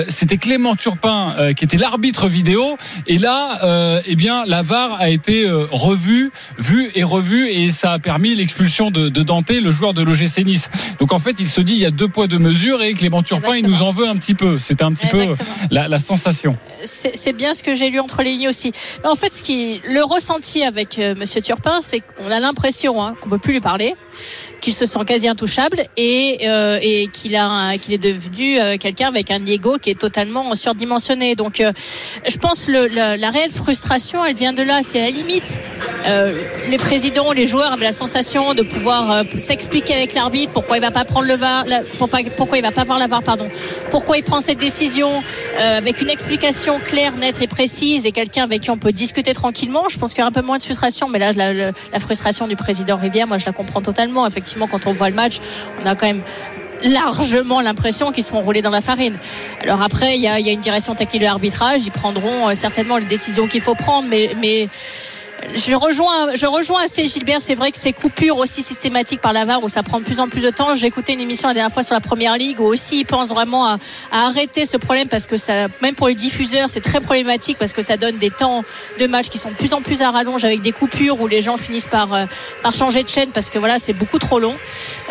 [0.07, 2.77] c'était Clément Turpin qui était l'arbitre vidéo.
[3.07, 7.99] Et là, eh bien, la VAR a été revue, vue et revue, et ça a
[7.99, 10.69] permis l'expulsion de, de Dante, le joueur de l'OGC Nice.
[10.99, 13.23] Donc en fait, il se dit il y a deux poids deux mesures et Clément
[13.23, 14.57] Turpin, il nous en veut un petit peu.
[14.57, 15.33] C'était un petit peu
[15.71, 16.57] la, la sensation.
[16.83, 18.71] c'est c'est bien ce que j'ai lu entre les lignes aussi.
[19.03, 23.03] Mais en fait, ce qui, le ressenti avec euh, Monsieur Turpin, c'est qu'on a l'impression
[23.03, 23.95] hein, qu'on peut plus lui parler,
[24.61, 29.45] qu'il se sent quasi intouchable et, euh, et qu'il est devenu euh, quelqu'un avec un
[29.45, 31.35] ego qui est totalement surdimensionné.
[31.35, 31.71] Donc, euh,
[32.27, 34.79] je pense le, la, réelle frustration, elle vient de là.
[34.83, 35.59] C'est à la limite,
[36.69, 40.91] les présidents, les joueurs avaient la sensation de pouvoir s'expliquer avec l'arbitre pourquoi il va
[40.91, 41.65] pas prendre le VAR,
[41.97, 43.47] pourquoi, il va pas voir la VAR, pardon,
[43.89, 45.23] pourquoi il prend cette décision
[45.59, 49.85] avec une explication claire, nette et précise et quelqu'un avec qui on peut discuter tranquillement.
[49.89, 52.47] Je pense qu'il y a un peu moins de frustration, mais là, la- la frustration
[52.47, 54.02] du président Rivière, moi, je la comprends totalement.
[54.27, 55.39] Effectivement, quand on voit le match,
[55.81, 56.21] on a quand même
[56.83, 59.15] largement l'impression qu'ils seront roulés dans la farine.
[59.61, 63.05] Alors après, il y a, une direction technique de l'arbitrage, ils prendront euh, certainement les
[63.05, 64.69] décisions qu'il faut prendre, mais
[65.55, 67.39] je rejoins, je rejoins assez Gilbert.
[67.41, 70.19] C'est vrai que ces coupures aussi systématiques par la VAR où ça prend de plus
[70.19, 70.73] en plus de temps.
[70.75, 73.29] J'ai écouté une émission la dernière fois sur la première ligue où aussi ils pensent
[73.29, 73.77] vraiment à,
[74.11, 77.73] à arrêter ce problème parce que ça, même pour les diffuseurs, c'est très problématique parce
[77.73, 78.63] que ça donne des temps
[78.99, 81.41] de match qui sont de plus en plus à rallonge avec des coupures où les
[81.41, 82.25] gens finissent par, euh,
[82.61, 84.55] par changer de chaîne parce que voilà, c'est beaucoup trop long.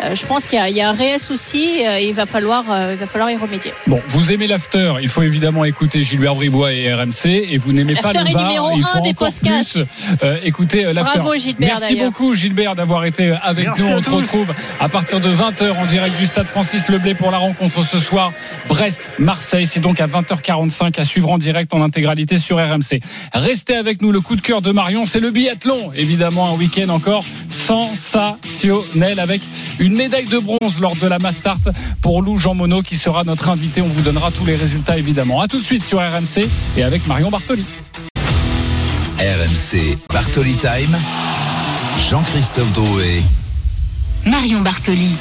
[0.03, 2.13] Euh, je pense qu'il y, a- il y a un réel souci euh, et il
[2.13, 3.73] va falloir, il va falloir y remédier.
[3.87, 7.95] Bon, vous aimez l'after, il faut évidemment écouter Gilbert Bribois et RMC, et vous n'aimez
[7.95, 9.73] pas L'after le est VAR, numéro il un faut des podcasts.
[9.73, 11.19] plus écouter euh, l'after.
[11.19, 13.87] Bravo, Gilbert, Merci beaucoup Gilbert d'avoir été avec Merci nous.
[13.89, 14.15] On te tous.
[14.15, 17.99] retrouve à partir de 20h en direct du stade Francis Leblay pour la rencontre ce
[17.99, 18.31] soir.
[18.67, 22.99] Brest-Marseille, c'est donc à 20h45 à suivre en direct en intégralité sur RMC.
[23.33, 25.91] Restez avec nous, le coup de cœur de Marion, c'est le biathlon.
[25.95, 29.41] Évidemment, un week-end encore sensationnel avec
[29.79, 31.59] une médaille de bronze lors de la Mastart
[32.01, 33.81] pour Lou Jean Monod qui sera notre invité.
[33.81, 35.41] On vous donnera tous les résultats évidemment.
[35.41, 37.65] À tout de suite sur RMC et avec Marion Bartoli.
[39.19, 40.97] RMC Bartoli Time.
[42.09, 43.21] Jean-Christophe Drouet.
[44.25, 45.11] Marion Bartoli.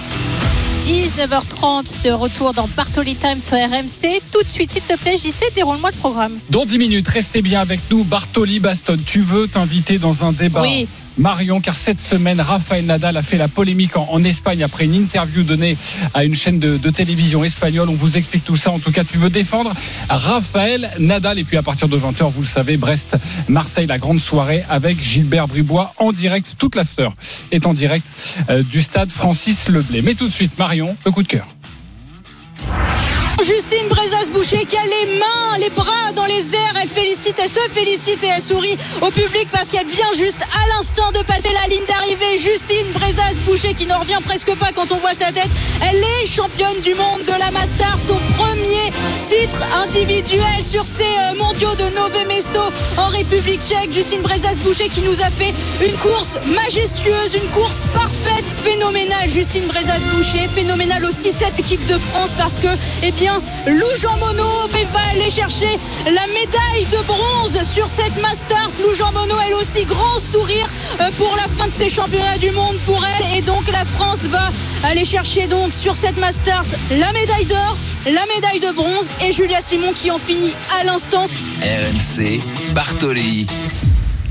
[0.85, 4.23] 19h30 de retour dans Bartoli Time sur RMC.
[4.33, 6.39] Tout de suite, s'il te plaît, JC, déroule-moi le programme.
[6.49, 8.03] Dans 10 minutes, restez bien avec nous.
[8.05, 10.89] Bartoli Baston, tu veux t'inviter dans un débat Oui.
[11.19, 15.43] Marion, car cette semaine, Rafael Nadal a fait la polémique en, Espagne après une interview
[15.43, 15.77] donnée
[16.15, 17.89] à une chaîne de, télévision espagnole.
[17.89, 18.71] On vous explique tout ça.
[18.71, 19.73] En tout cas, tu veux défendre
[20.09, 21.39] Rafael Nadal.
[21.39, 23.17] Et puis à partir de 20h, vous le savez, Brest,
[23.49, 26.55] Marseille, la grande soirée avec Gilbert Bribois en direct.
[26.59, 27.09] Toute l'after
[27.51, 28.07] est en direct
[28.49, 30.03] euh, du stade Francis Leblay.
[30.03, 31.47] Mais tout de suite, Marion, le coup de cœur.
[33.45, 33.89] Justine
[34.43, 36.75] Brezas-Boucher qui a les mains, les bras dans les airs.
[36.81, 40.69] Elle félicite, elle se félicite et elle sourit au public parce qu'elle vient juste à
[40.69, 42.39] l'instant de passer la ligne d'arrivée.
[42.39, 45.51] Justine Brezas-Boucher qui n'en revient presque pas quand on voit sa tête.
[45.89, 48.91] Elle est championne du monde de la Master, son premier
[49.29, 52.61] titre individuel sur ces euh, mondiaux de Nové Mesto
[52.97, 53.93] en République tchèque.
[53.93, 59.29] Justine Brezas-Boucher qui nous a fait une course majestueuse, une course parfaite, phénoménale.
[59.29, 62.69] Justine Brezas-Boucher, phénoménale aussi cette équipe de France parce que,
[63.05, 68.71] eh bien, Lou Jean Monod va aller chercher la médaille de bronze sur cette Master.
[68.81, 70.69] Lou Jean Monod, elle aussi, grand sourire
[71.01, 73.39] euh, pour la fin de ces championnats du monde pour elle.
[73.39, 74.49] Et donc, la France va
[74.85, 79.61] aller chercher donc sur cette Master la médaille d'or, la médaille de bronze et Julia
[79.61, 81.27] Simon qui en finit à l'instant.
[81.63, 82.41] RMC
[82.75, 83.47] Bartoli.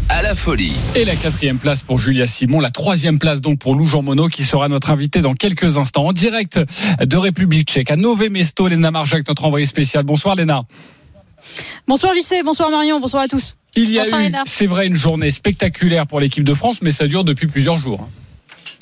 [0.10, 0.74] À la folie.
[0.96, 4.30] Et la quatrième place pour Julia Simon, la troisième place donc pour Lou Jean Monod
[4.30, 6.60] qui sera notre invité dans quelques instants en direct
[7.02, 8.68] de République tchèque à Nové Mesto.
[8.68, 10.04] Léna Marjac, notre envoyé spécial.
[10.04, 10.64] Bonsoir Léna.
[11.88, 13.58] Bonsoir JC, bonsoir Marion, bonsoir à tous.
[13.76, 14.44] Il y a Bonsoir, eu, Léna.
[14.46, 18.08] c'est vrai, une journée spectaculaire pour l'équipe de France, mais ça dure depuis plusieurs jours.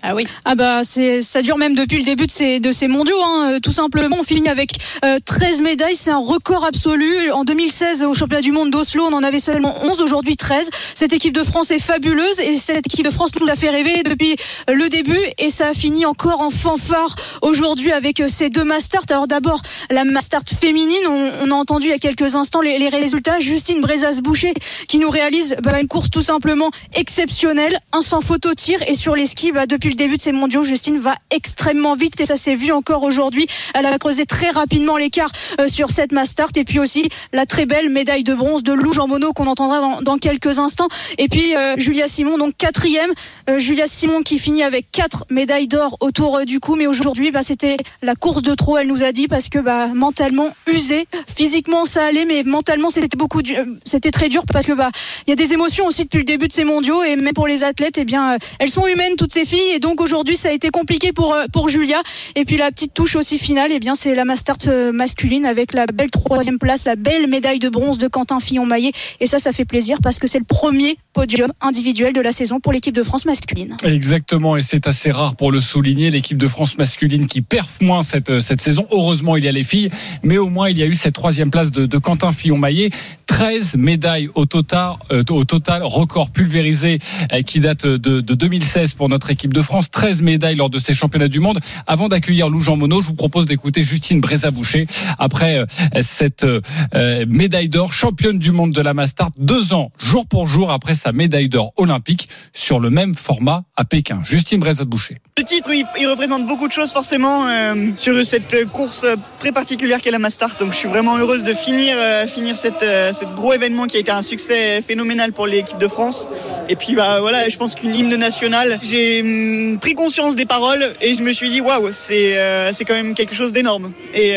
[0.02, 0.24] Ah oui.
[0.46, 3.60] Ah bah ça dure même depuis le début de ces de ces mondiaux hein, euh,
[3.60, 4.18] tout simplement.
[4.20, 4.72] On finit avec
[5.04, 5.96] euh, 13 médailles.
[5.96, 7.32] C'est un record absolu.
[7.32, 11.14] En 2016 au championnat du monde d'Oslo on en avait seulement 11 aujourd'hui 13 cette
[11.14, 14.36] équipe de France est fabuleuse et cette équipe de France nous a fait rêver depuis
[14.70, 15.20] euh, le début.
[15.38, 19.62] Et ça a fini encore en fanfare aujourd'hui avec euh, ces deux masters alors d'abord
[19.90, 21.08] la master féminine.
[21.08, 23.40] On, a entendu il y a quelques instants les, les résultats.
[23.40, 24.54] Justine Brezas-Boucher
[24.88, 27.80] qui nous réalise bah, une course tout simplement exceptionnelle.
[27.92, 28.82] Un sans photo tir.
[28.88, 32.20] Et sur les skis bah, depuis le début de ces mondiaux Justine va extrêmement vite
[32.22, 33.48] et ça s'est vu encore aujourd'hui.
[33.74, 37.66] Elle a creusé très rapidement l'écart euh, sur cette Mastart et puis aussi la très
[37.66, 40.88] belle médaille de bronze de Lou Jean Monod qu'on entendra dans, quelques instants.
[41.18, 43.12] Et puis euh, Julia Simon donc quatrième.
[43.50, 46.76] Euh, Julia Simon qui finit avec quatre médailles d'or autour du cou.
[46.76, 49.88] Mais aujourd'hui bah, c'était la course de trop elle nous a dit parce que bah,
[49.88, 51.08] mentalement usée.
[51.36, 53.42] Physiquement ça allait mais mentalement c'était beaucoup
[53.84, 54.92] c'était très dur parce que bah
[55.28, 57.04] y a des émotions aussi depuis le début de ces mondiaux.
[57.04, 60.36] Et même pour les athlètes eh bien elles sont humaines toutes ces filles donc aujourd'hui
[60.36, 62.02] ça a été compliqué pour euh, pour Julia
[62.36, 65.74] et puis la petite touche aussi finale eh bien c'est la master euh, masculine avec
[65.74, 69.52] la belle troisième place la belle médaille de bronze de Quentin Fillon-Maillet et ça ça
[69.52, 73.04] fait plaisir parce que c'est le premier podium individuel de la saison pour l'équipe de
[73.04, 73.76] France masculine.
[73.84, 78.02] Exactement, et c'est assez rare pour le souligner, l'équipe de France masculine qui perf moins
[78.02, 78.88] cette, euh, cette saison.
[78.92, 79.90] Heureusement, il y a les filles,
[80.24, 82.92] mais au moins il y a eu cette troisième place de, Quentin Fillon-Maillet.
[83.26, 84.94] 13 médailles au total,
[85.30, 86.98] au total record pulvérisé
[87.46, 89.69] qui date de, de 2016 pour notre équipe de France.
[89.92, 91.60] 13 médailles lors de ces championnats du monde.
[91.88, 97.26] Avant d'accueillir Lou Jean Monod, je vous propose d'écouter Justine Brézaboucher après euh, cette euh,
[97.28, 101.12] médaille d'or, championne du monde de la Mastart, deux ans, jour pour jour après sa
[101.12, 104.22] médaille d'or olympique sur le même format à Pékin.
[104.24, 105.20] Justine Brézaboucher.
[105.40, 109.06] Le titre, il, représente beaucoup de choses forcément euh, sur cette course
[109.40, 110.58] très particulière qu'est la Mastart.
[110.60, 114.02] Donc je suis vraiment heureuse de finir, euh, finir cette, euh, gros événement qui a
[114.02, 116.30] été un succès phénoménal pour l'équipe de France.
[116.68, 120.94] Et puis bah voilà, je pense qu'une hymne nationale, j'ai hum, pris conscience des paroles
[121.00, 123.94] et je me suis dit waouh, c'est euh, c'est quand même quelque chose d'énorme.
[124.14, 124.36] Et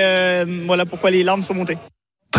[0.68, 1.78] voilà pourquoi les larmes sont montées.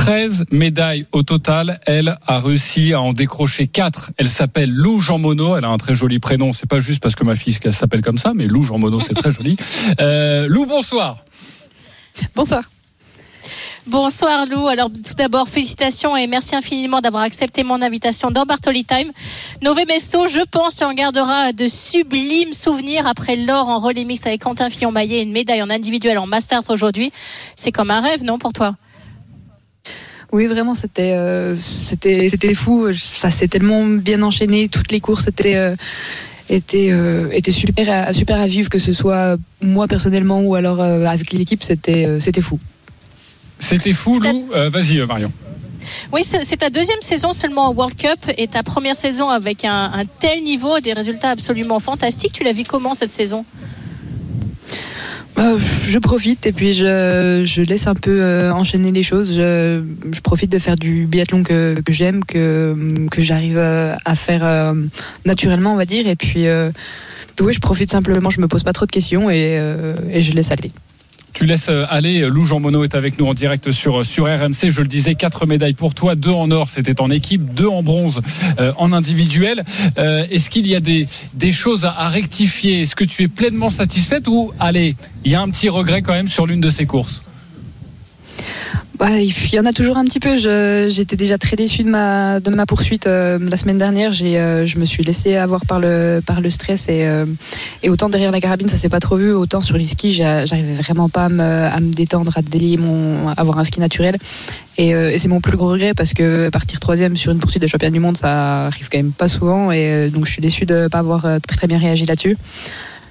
[0.03, 1.79] 13 médailles au total.
[1.85, 4.11] Elle a réussi à en décrocher 4.
[4.17, 5.57] Elle s'appelle Lou Jean Monod.
[5.57, 6.51] Elle a un très joli prénom.
[6.51, 9.01] C'est pas juste parce que ma fille elle s'appelle comme ça, mais Lou Jean Monod,
[9.01, 9.55] c'est très joli.
[10.01, 11.19] Euh, Lou, bonsoir.
[12.35, 12.63] Bonsoir.
[13.87, 14.67] Bonsoir Lou.
[14.67, 19.11] Alors tout d'abord félicitations et merci infiniment d'avoir accepté mon invitation dans Bartoli Time.
[19.61, 24.25] Nové Mesto, je pense, tu en garderas de sublimes souvenirs après l'or en relais mix
[24.25, 27.13] avec Quentin Fillon-Maillet et une médaille en individuel en Masters aujourd'hui.
[27.55, 28.75] C'est comme un rêve, non, pour toi?
[30.33, 31.15] Oui, vraiment, c'était
[31.57, 32.91] c'était c'était fou.
[32.93, 34.67] Ça s'est tellement bien enchaîné.
[34.67, 35.75] Toutes les courses étaient
[36.49, 36.91] était,
[37.31, 41.63] était super, à, super à vivre, que ce soit moi personnellement ou alors avec l'équipe,
[41.63, 42.59] c'était c'était fou.
[43.59, 44.49] C'était fou, Lou.
[44.71, 45.31] Vas-y, Marion.
[46.11, 50.03] Oui, c'est ta deuxième saison seulement au World Cup et ta première saison avec un,
[50.19, 52.33] tel niveau, des résultats absolument fantastiques.
[52.33, 53.45] Tu l'as vu comment cette saison?
[55.39, 59.33] Euh, je profite et puis je, laisse un peu euh, enchaîner les choses.
[59.35, 59.81] Je,
[60.21, 62.75] profite de faire du biathlon que, j'aime, que,
[63.09, 64.73] que j'arrive euh, à faire
[65.25, 66.07] naturellement, on va dire.
[66.07, 66.45] Et puis,
[67.39, 69.59] oui, je profite simplement, je me pose pas trop de questions et,
[70.09, 70.71] et je laisse aller.
[71.33, 72.29] Tu laisses euh, aller.
[72.29, 74.69] Lou Jean Monod est avec nous en direct sur, sur RMC.
[74.69, 77.81] Je le disais, quatre médailles pour toi, deux en or, c'était en équipe, deux en
[77.81, 78.21] bronze
[78.59, 79.63] euh, en individuel.
[79.97, 82.81] Euh, est-ce qu'il y a des, des choses à, rectifier?
[82.81, 86.13] Est-ce que tu es pleinement satisfaite ou, allez, il y a un petit regret quand
[86.13, 87.23] même sur l'une de ces courses?
[88.99, 90.37] Bah, il y en a toujours un petit peu.
[90.89, 94.11] J'étais déjà très déçue de ma, de ma poursuite euh, la semaine dernière.
[94.21, 97.25] Euh, je me suis laissé avoir par le, par le stress et, euh,
[97.81, 99.31] et autant derrière la carabine, ça s'est pas trop vu.
[99.31, 103.29] Autant sur les skis, j'arrivais vraiment pas à me, à me, détendre, à délier mon,
[103.29, 104.17] avoir un ski naturel.
[104.77, 107.91] Et, c'est mon plus gros regret parce que partir troisième sur une poursuite de champion
[107.91, 109.71] du monde, ça arrive quand même pas souvent.
[109.71, 112.37] Et donc je suis déçue de pas avoir très, très bien réagi là-dessus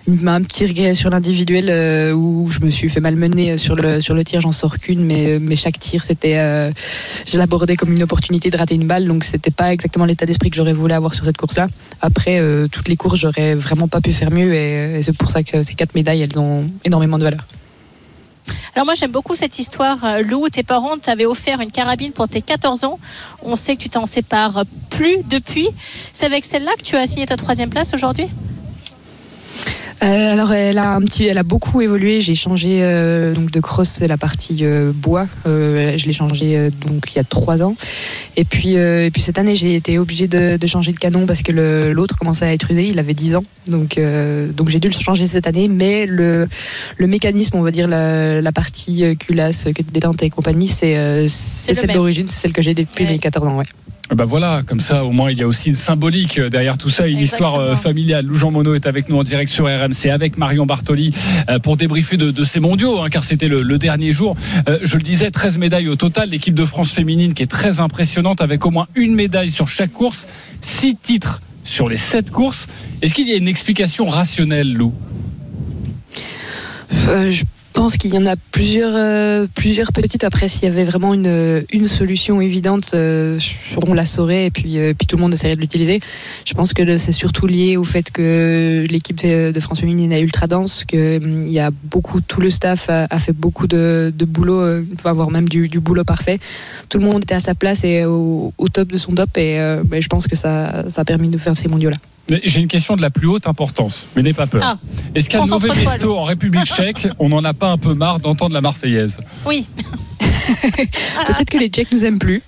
[0.08, 4.14] un petit regret sur l'individuel euh, où je me suis fait malmener sur le, sur
[4.14, 6.72] le tir, j'en sors qu'une, mais, mais chaque tir, c'était, euh,
[7.26, 10.50] je l'abordais comme une opportunité de rater une balle, donc c'était pas exactement l'état d'esprit
[10.50, 11.68] que j'aurais voulu avoir sur cette course-là.
[12.00, 15.42] Après, euh, toutes les courses, j'aurais vraiment pas pu faire mieux, et, c'est pour ça
[15.42, 17.46] que ces quatre médailles, elles ont énormément de valeur.
[18.74, 19.98] Alors moi j'aime beaucoup cette histoire.
[20.22, 22.98] Lou, tes parents t'avaient offert une carabine pour tes 14 ans.
[23.42, 25.68] On sait que tu t'en sépares plus depuis.
[26.12, 28.26] C'est avec celle-là que tu as signé ta troisième place aujourd'hui?
[30.02, 32.20] Euh, alors elle a un petit, elle a beaucoup évolué.
[32.20, 35.26] J'ai changé euh, donc de cross, c'est la partie euh, bois.
[35.44, 37.76] je l'ai changé donc il y a trois ans.
[38.36, 41.52] Et puis et puis cette année j'ai été obligée de, changer de canon parce que
[41.92, 42.88] l'autre commençait à être usé.
[42.88, 44.00] Il avait 10 ans, donc
[44.56, 45.68] donc j'ai dû le changer cette année.
[45.68, 46.48] Mais le
[46.96, 52.26] le mécanisme, on va dire la, partie culasse, détente et compagnie, c'est c'est celle d'origine,
[52.28, 53.58] c'est celle que j'ai depuis mes 14 ans.
[53.58, 53.64] Ouais.
[54.10, 57.06] Ben voilà, comme ça, au moins, il y a aussi une symbolique derrière tout ça,
[57.06, 58.26] une histoire euh, familiale.
[58.26, 61.14] Lou Jean Monod est avec nous en direct sur RMC avec Marion Bartoli
[61.48, 64.36] euh, pour débriefer de, ces mondiaux, hein, car c'était le, dernier jour.
[64.82, 66.28] Je le disais, 13 médailles au total.
[66.28, 69.92] L'équipe de France féminine qui est très impressionnante avec au moins une médaille sur chaque
[69.92, 70.26] course,
[70.60, 72.68] six titres sur les sept courses.
[73.00, 74.92] Est-ce qu'il y a une explication rationnelle, Lou?
[76.90, 80.24] Je pense qu'il y en a plusieurs, euh, plusieurs petites.
[80.24, 83.38] Après, s'il y avait vraiment une, une solution évidente, euh,
[83.86, 86.00] on la saurait et puis, euh, puis tout le monde essaierait de l'utiliser.
[86.44, 90.46] Je pense que c'est surtout lié au fait que l'équipe de France féminine est ultra
[90.46, 95.30] dense, qu'il y a beaucoup, tout le staff a, fait beaucoup de, de boulot, voire
[95.30, 96.38] même du, du, boulot parfait.
[96.88, 100.00] Tout le monde était à sa place et au, top de son top et ben,
[100.00, 101.96] je pense que ça, ça a permis de faire ces mondiaux-là.
[102.28, 104.62] J'ai une question de la plus haute importance, mais n'aie pas peur.
[104.64, 104.78] Ah,
[105.14, 108.54] Est-ce qu'à Nové Mesto en République tchèque, on n'en a pas un peu marre d'entendre
[108.54, 109.18] la Marseillaise?
[109.44, 109.66] Oui.
[111.26, 112.42] Peut-être que les Tchèques nous aiment plus.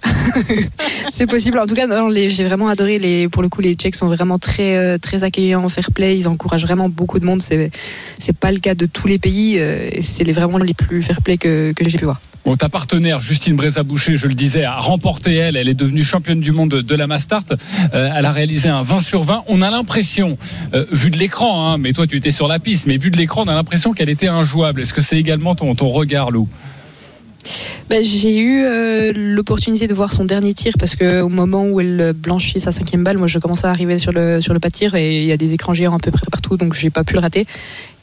[1.10, 1.58] c'est possible.
[1.58, 1.86] En tout cas,
[2.28, 3.28] j'ai vraiment adoré les.
[3.28, 6.18] Pour le coup, les Tchèques sont vraiment très euh, très accueillants, fair play.
[6.18, 7.42] Ils encouragent vraiment beaucoup de monde.
[7.42, 7.70] C'est
[8.18, 9.58] c'est pas le cas de tous les pays.
[9.58, 12.20] Euh, c'est vraiment les plus fair play que, que j'ai pu voir.
[12.44, 15.56] Bon, ta partenaire Justine Brézaboucher, je le disais, a remporté elle.
[15.56, 17.44] Elle est devenue championne du monde de la Mastart.
[17.94, 19.44] Euh, elle a réalisé un 20 sur 20.
[19.48, 20.36] On a l'impression,
[20.90, 23.44] vu de l'écran, hein, mais toi tu étais sur la piste, mais vu de l'écran,
[23.46, 24.82] on a l'impression qu'elle était injouable.
[24.82, 26.48] Est-ce que c'est également ton, ton regard, Lou?
[27.88, 32.12] Bah, j'ai eu euh, l'opportunité de voir son dernier tir parce qu'au moment où elle
[32.14, 34.74] blanchit sa cinquième balle, moi je commençais à arriver sur le, sur le pas de
[34.74, 37.04] tir et il y a des écrans géants à peu près partout donc j'ai pas
[37.04, 37.46] pu le rater.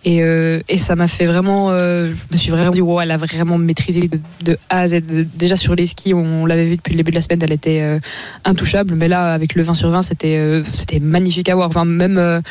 [0.04, 1.70] Et, euh, et ça m'a fait vraiment.
[1.70, 4.10] Euh, je me suis vraiment dit, wow, elle a vraiment maîtrisé
[4.42, 5.02] de, A à Z.
[5.36, 8.00] Déjà sur les skis, on, l'avait vu depuis le début de la semaine, elle était
[8.44, 8.96] intouchable.
[8.96, 11.70] Mais là, avec le 20 sur 20, c'était c'était magnifique à voir.
[11.86, 12.42] Même,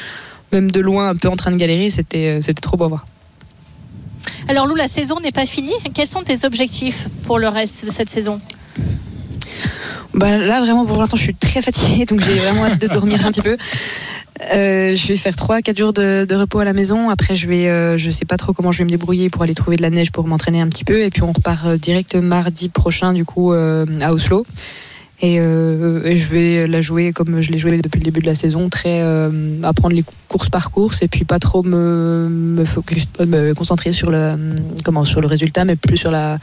[0.52, 3.06] même de loin, un peu en train de galérer, c'était trop beau à voir.
[4.48, 5.74] Alors Lou, la saison n'est pas finie.
[5.94, 8.38] Quels sont tes objectifs pour le reste de cette saison?
[10.12, 13.24] Bah là vraiment pour l'instant je suis très fatiguée donc j'ai vraiment hâte de dormir
[13.24, 13.56] un petit peu.
[14.52, 17.10] Euh, je vais faire 3-4 jours de, repos à la maison.
[17.10, 19.54] Après, je vais, euh, je sais pas trop comment je vais me débrouiller pour aller
[19.54, 21.02] trouver de la neige pour m'entraîner un petit peu.
[21.02, 24.46] Et puis, on repart euh, direct mardi prochain, du coup, à Oslo.
[25.22, 28.68] Et, je vais la jouer comme je l'ai joué depuis le début de la saison,
[28.68, 33.52] très à prendre les course par course et puis pas trop me, me focus, me
[33.52, 34.36] concentrer sur le
[34.84, 36.38] comment sur le résultat, mais plus sur la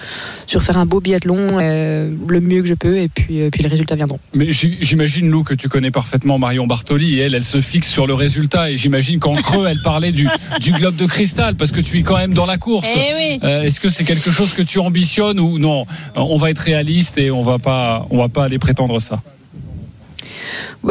[0.45, 3.63] sur faire un beau biathlon euh, le mieux que je peux et puis euh, puis
[3.63, 4.19] les résultats viendront.
[4.33, 8.07] Mais j'imagine Lou que tu connais parfaitement Marion Bartoli et elle, elle se fixe sur
[8.07, 10.27] le résultat et j'imagine qu'en creux elle parlait du,
[10.59, 12.89] du globe de cristal parce que tu es quand même dans la course.
[12.93, 13.39] Eh oui.
[13.43, 15.85] Euh, Est-ce que c'est quelque chose que tu ambitionnes ou non?
[16.15, 19.21] On va être réaliste et on va pas on va pas aller prétendre ça.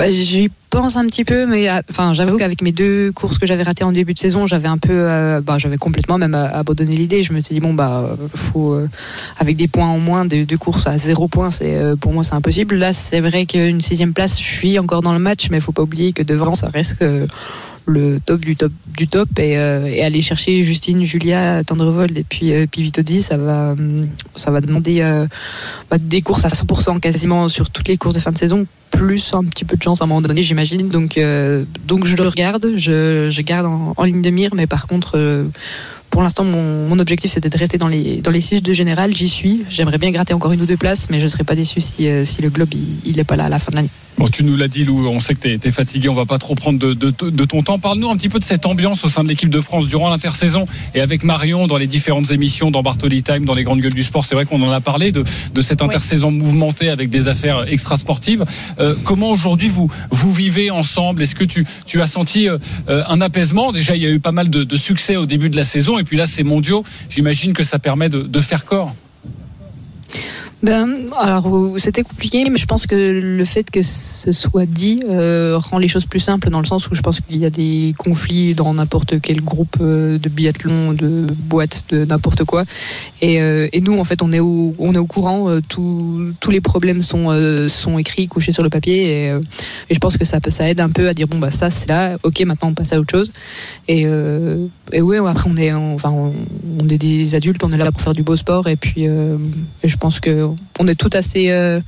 [0.09, 3.62] J'y pense un petit peu, mais euh, enfin, j'avoue qu'avec mes deux courses que j'avais
[3.62, 6.97] ratées en début de saison, j'avais un peu, euh, bah, j'avais complètement même euh, abandonné
[6.97, 7.22] l'idée.
[7.22, 8.79] Je me suis dit bon bah, faut
[9.39, 12.35] avec des points en moins, des deux courses à zéro point, c'est pour moi c'est
[12.35, 12.77] impossible.
[12.77, 15.83] Là, c'est vrai qu'une sixième place, je suis encore dans le match, mais faut pas
[15.83, 17.05] oublier que devant, ça reste
[17.87, 22.53] le top du top du top et, euh, aller chercher Justine, Julia, Tendrevold et puis
[22.53, 25.26] euh, puis Vitodi, ça va hum, ça va demander euh,
[25.91, 29.34] bah, des courses à 100% quasiment sur toutes les courses de fin de saison plus
[29.34, 32.28] un petit peu de chance à un moment donné j'imagine donc euh, donc je le
[32.28, 35.45] regarde je, je garde en, ligne de mire mais par contre euh,
[36.11, 39.14] pour l'instant, mon, objectif c'était de rester dans les, dans les six de général.
[39.14, 39.66] J'y suis.
[39.68, 42.09] J'aimerais bien gratter encore une ou deux places, mais je ne serais pas déçu si,
[42.09, 42.70] euh, si le globe
[43.05, 43.91] il n'est pas là à la fin de l'année.
[44.18, 46.38] Bon, tu nous l'as dit, Lou, on sait que tu es, fatigué, on va pas
[46.38, 47.78] trop prendre de, de, de ton temps.
[47.78, 50.66] Parle-nous un petit peu de cette ambiance au sein de l'équipe de France durant l'intersaison
[50.94, 54.02] et avec Marion dans les différentes émissions, dans Bartoli Time, dans les grandes gueules du
[54.02, 54.24] sport.
[54.24, 58.46] C'est vrai qu'on en a parlé de, de cette intersaison mouvementée avec des affaires extrasportives.
[58.80, 61.22] Euh, comment aujourd'hui vous, vous vivez ensemble?
[61.22, 62.56] Est-ce que tu, tu as senti euh,
[62.86, 63.70] un apaisement?
[63.70, 65.98] Déjà, il y a eu pas mal de, de succès au début de la saison
[65.98, 66.84] et puis là, c'est mondiaux.
[67.10, 68.94] J'imagine que ça permet de, de faire corps.
[70.62, 75.59] Ben, alors c'était compliqué, mais je pense que le fait que ce soit dit euh,
[75.59, 77.94] rend les choses plus simples dans le sens où je pense qu'il y a des
[77.98, 82.64] conflits dans n'importe quel groupe euh, de biathlon, de boîte, de n'importe quoi.
[83.20, 85.50] Et, euh, et, nous, en fait, on est au, on est au courant.
[85.50, 87.28] Euh, tous les problèmes sont,
[87.68, 89.26] sont écrits, couchés sur le papier.
[89.26, 89.34] Et,
[89.90, 92.16] je pense que ça, ça aide un peu à dire bon bah ça c'est là,
[92.22, 93.30] ok, maintenant on passe à autre chose.
[93.88, 94.07] Et,
[94.92, 98.14] et oui, après on est, enfin on, est des adultes, on est là pour faire
[98.14, 98.68] du beau sport.
[98.68, 99.07] Et puis,
[99.84, 100.45] je pense que
[100.78, 101.80] on est tout assez euh,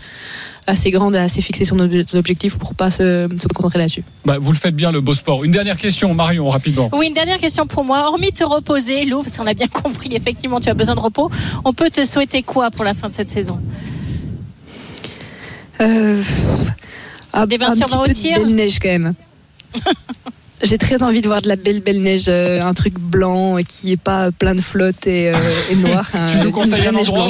[0.69, 4.05] assez grande et assez fixé sur nos objectifs pour pas se, se concentrer là-dessus.
[4.27, 5.45] Bah, vous le faites bien le beau sport.
[5.45, 6.91] Une dernière question, Marion, rapidement.
[6.93, 8.07] Oui, une dernière question pour moi.
[8.07, 11.31] Hormis te reposer, Lou, parce qu'on a bien compris, effectivement, tu as besoin de repos.
[11.65, 13.59] On peut te souhaiter quoi pour la fin de cette saison?
[15.81, 16.23] Euh,
[17.47, 19.15] Des vinceurs un petit peu de belle neige quand même.
[20.63, 23.93] J'ai très envie de voir de la belle belle neige, euh, un truc blanc qui
[23.93, 25.35] est pas plein de flotte et, euh,
[25.71, 26.11] et noir.
[26.33, 27.29] tu nous conseilles un endroit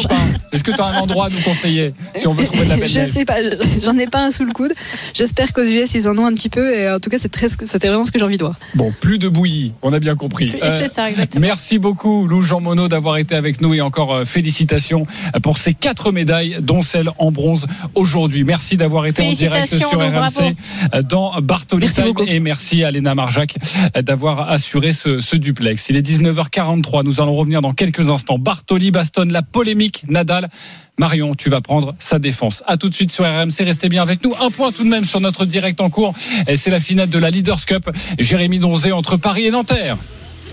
[0.53, 2.77] Est-ce que tu as un endroit à nous conseiller si on veut trouver de la
[2.79, 3.37] belle Je neige sais pas,
[3.85, 4.73] j'en ai pas un sous le coude.
[5.13, 7.49] J'espère qu'aux US ils en ont un petit peu et en tout cas c'est très,
[7.49, 8.57] vraiment ce que j'ai envie de voir.
[8.75, 10.55] Bon, plus de bouillie, on a bien compris.
[10.63, 11.47] Euh, c'est ça exactement.
[11.47, 15.07] Merci beaucoup Lou Jean Monod d'avoir été avec nous et encore euh, félicitations
[15.43, 18.45] pour ces quatre médailles, dont celle en bronze aujourd'hui.
[18.45, 21.03] Merci d'avoir été en direct sur RMC bravo.
[21.09, 22.25] dans Bartoli Merci Time beaucoup.
[22.27, 23.57] et merci à Léna Marjac
[23.97, 25.89] d'avoir assuré ce, duplex.
[25.91, 27.03] Il est 19h43.
[27.05, 28.39] Nous allons revenir dans quelques instants.
[28.39, 30.49] Bartoli bastonne la polémique Nadal.
[30.99, 32.63] Marion, tu vas prendre sa défense.
[32.69, 33.65] À tout de suite sur RMC.
[33.65, 34.35] Restez bien avec nous.
[34.41, 36.15] Un point tout de même sur notre direct en cours.
[36.55, 37.91] C'est la finale de la Leaders Cup.
[38.21, 39.97] Jérémy Donzé entre Paris et Nanterre.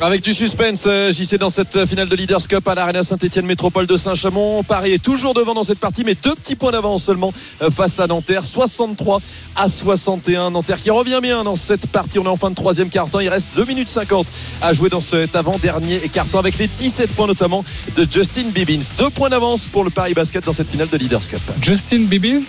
[0.02, 3.88] Avec du suspense, euh, JC dans cette finale de Leaders Cup à l'Arena Saint-Etienne Métropole
[3.88, 4.62] de Saint-Chamond.
[4.64, 8.00] Paris est toujours devant dans cette partie, mais deux petits points d'avance seulement euh, face
[8.00, 8.44] à Nanterre.
[8.44, 9.22] 63
[9.56, 10.52] à 61.
[10.52, 12.20] Nanterre qui revient bien dans cette partie.
[12.20, 13.22] On est en fin de troisième quart-temps.
[13.22, 14.28] Il reste 2 minutes 50
[14.62, 17.64] à jouer dans cet avant-dernier quart-temps avec les 17 points notamment
[17.96, 18.84] de Justin Bibbins.
[18.98, 21.42] Deux points d'avance pour le Paris Basket dans cette finale de Leaders Cup.
[21.62, 22.44] Justin Bibbins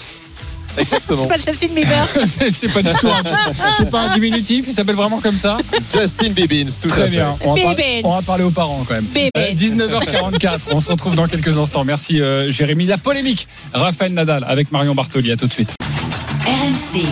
[0.79, 1.23] Exactement.
[1.23, 2.09] C'est pas Justin Bieber.
[2.51, 3.09] c'est pas du tout.
[3.09, 4.67] Un, c'est pas un diminutif.
[4.69, 5.59] Il s'appelle vraiment comme ça.
[5.93, 6.71] Justin Bibbins.
[6.81, 7.37] Tout Très à bien.
[7.37, 7.47] Fait.
[7.47, 9.07] On va, parler, on va, parler, aux parents quand même.
[9.37, 10.59] Euh, 19h44.
[10.73, 11.85] on se retrouve dans quelques instants.
[11.85, 12.87] Merci euh, Jérémy.
[12.87, 13.49] La polémique.
[13.73, 15.33] Raphaël Nadal avec Marion Bartoli.
[15.33, 15.75] À tout de suite.
[16.47, 17.03] RMC.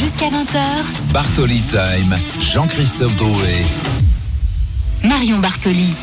[0.00, 1.12] Jusqu'à 20h.
[1.12, 2.16] Bartoli Time.
[2.40, 3.64] Jean-Christophe Drouet.
[5.04, 5.94] Marion Bartoli.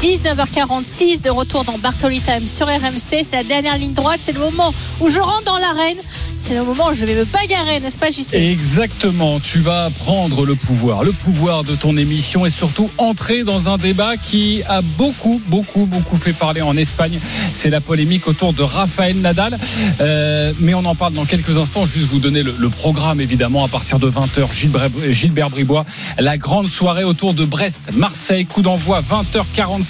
[0.00, 3.24] 19h46 de retour dans Bartoli Time sur RMC.
[3.24, 4.20] C'est la dernière ligne droite.
[4.20, 5.98] C'est le moment où je rentre dans l'arène.
[6.38, 9.38] C'est le moment où je vais me bagarrer, n'est-ce pas, JC Exactement.
[9.38, 13.78] Tu vas prendre le pouvoir, le pouvoir de ton émission et surtout entrer dans un
[13.78, 17.20] débat qui a beaucoup, beaucoup, beaucoup fait parler en Espagne.
[17.52, 19.56] C'est la polémique autour de Raphaël Nadal.
[20.00, 21.86] Euh, mais on en parle dans quelques instants.
[21.86, 24.52] Juste vous donner le, le programme, évidemment, à partir de 20h.
[24.52, 25.84] Gilbert, Gilbert Bribois,
[26.18, 29.81] la grande soirée autour de Brest, Marseille, coup d'envoi 20h45.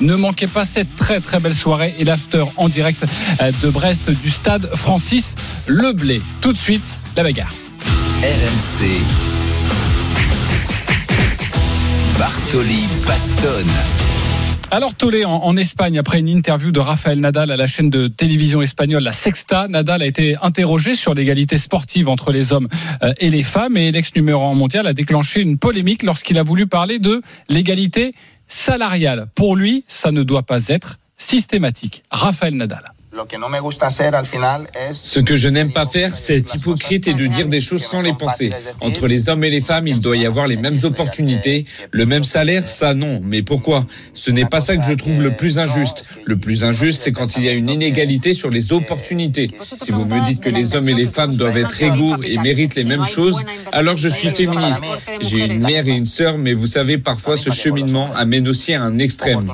[0.00, 3.04] Ne manquez pas cette très, très belle soirée et l'after en direct
[3.62, 5.34] de Brest du stade Francis
[5.66, 6.22] Leblé.
[6.40, 7.52] Tout de suite, la bagarre.
[8.22, 8.86] RMC.
[12.18, 13.72] Bartoli Bastonne.
[14.70, 18.08] Alors Tolé, en, en, Espagne, après une interview de Rafael Nadal à la chaîne de
[18.08, 22.68] télévision espagnole La Sexta, Nadal a été interrogé sur l'égalité sportive entre les hommes
[23.02, 26.42] euh, et les femmes et l'ex numéro 1 mondial a déclenché une polémique lorsqu'il a
[26.42, 28.14] voulu parler de l'égalité
[28.48, 29.28] salariale.
[29.34, 32.04] Pour lui, ça ne doit pas être systématique.
[32.10, 32.93] Rafael Nadal.
[34.92, 38.00] Ce que je n'aime pas faire, c'est être hypocrite et de dire des choses sans
[38.00, 38.50] les penser.
[38.80, 42.24] Entre les hommes et les femmes, il doit y avoir les mêmes opportunités, le même
[42.24, 43.20] salaire, ça non.
[43.22, 43.86] Mais pourquoi?
[44.14, 46.04] Ce n'est pas ça que je trouve le plus injuste.
[46.24, 49.50] Le plus injuste, c'est quand il y a une inégalité sur les opportunités.
[49.60, 52.74] Si vous me dites que les hommes et les femmes doivent être égaux et méritent
[52.74, 54.84] les mêmes choses, alors je suis féministe.
[55.20, 58.82] J'ai une mère et une sœur, mais vous savez, parfois ce cheminement amène aussi à
[58.82, 59.50] un extrême.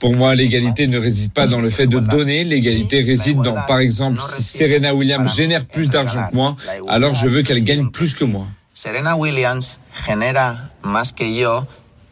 [0.00, 3.78] Pour moi, l'égalité ne réside pas dans le fait de donner, l'égalité réside dans, par
[3.78, 6.56] exemple, si Serena Williams génère plus d'argent que moi,
[6.88, 8.46] alors je veux qu'elle gagne plus que moi.
[8.72, 11.66] Serena Williams genera más que yo,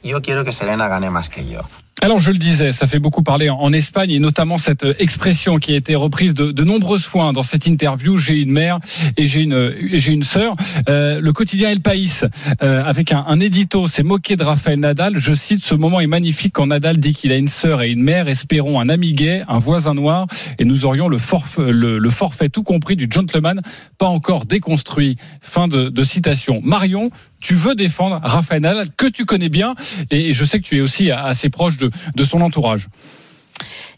[0.05, 1.61] yo quiero que Serena gane más que yo.
[2.03, 5.73] Alors je le disais, ça fait beaucoup parler en Espagne et notamment cette expression qui
[5.73, 8.17] a été reprise de, de nombreuses fois hein, dans cette interview.
[8.17, 8.81] J'ai une mère
[9.17, 10.53] et j'ai une j'ai une sœur.
[10.89, 12.23] Euh, le quotidien El País
[12.61, 15.19] euh, avec un, un édito s'est moqué de Rafael Nadal.
[15.19, 18.03] Je cite ce moment est magnifique quand Nadal dit qu'il a une sœur et une
[18.03, 18.27] mère.
[18.27, 20.27] Espérons un ami gay, un voisin noir
[20.59, 23.61] et nous aurions le forfait, le, le forfait tout compris du gentleman
[23.99, 25.15] pas encore déconstruit.
[25.41, 26.61] Fin de, de citation.
[26.65, 27.11] Marion,
[27.43, 29.75] tu veux défendre Rafael que tu connais bien
[30.11, 32.89] et je sais que tu es aussi assez proche de, son entourage.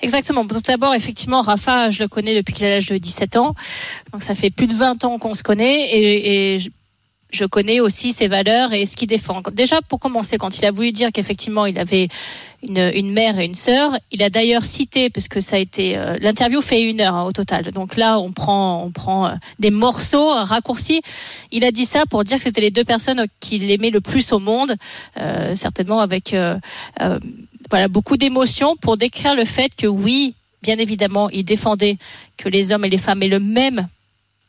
[0.01, 0.47] Exactement.
[0.47, 3.55] Tout d'abord, effectivement, Rafa, je le connais depuis qu'il a l'âge de 17 ans.
[4.13, 6.59] Donc ça fait plus de 20 ans qu'on se connaît et
[7.35, 9.43] je, connais aussi ses valeurs et ce qu'il défend.
[9.53, 12.09] Déjà, pour commencer, quand il a voulu dire qu'effectivement il avait
[12.63, 15.97] une, une, mère et une sœur, il a d'ailleurs cité, parce que ça a été
[15.97, 17.71] euh, l'interview fait une heure hein, au total.
[17.73, 21.03] Donc là, on prend, on prend euh, des morceaux raccourcis.
[21.53, 24.33] Il a dit ça pour dire que c'était les deux personnes qu'il aimait le plus
[24.33, 24.77] au monde,
[25.19, 26.35] euh, certainement avec
[27.71, 31.97] voilà beaucoup d'émotions pour décrire le fait que oui, bien évidemment, il défendait
[32.37, 33.89] que les hommes et les femmes aient le même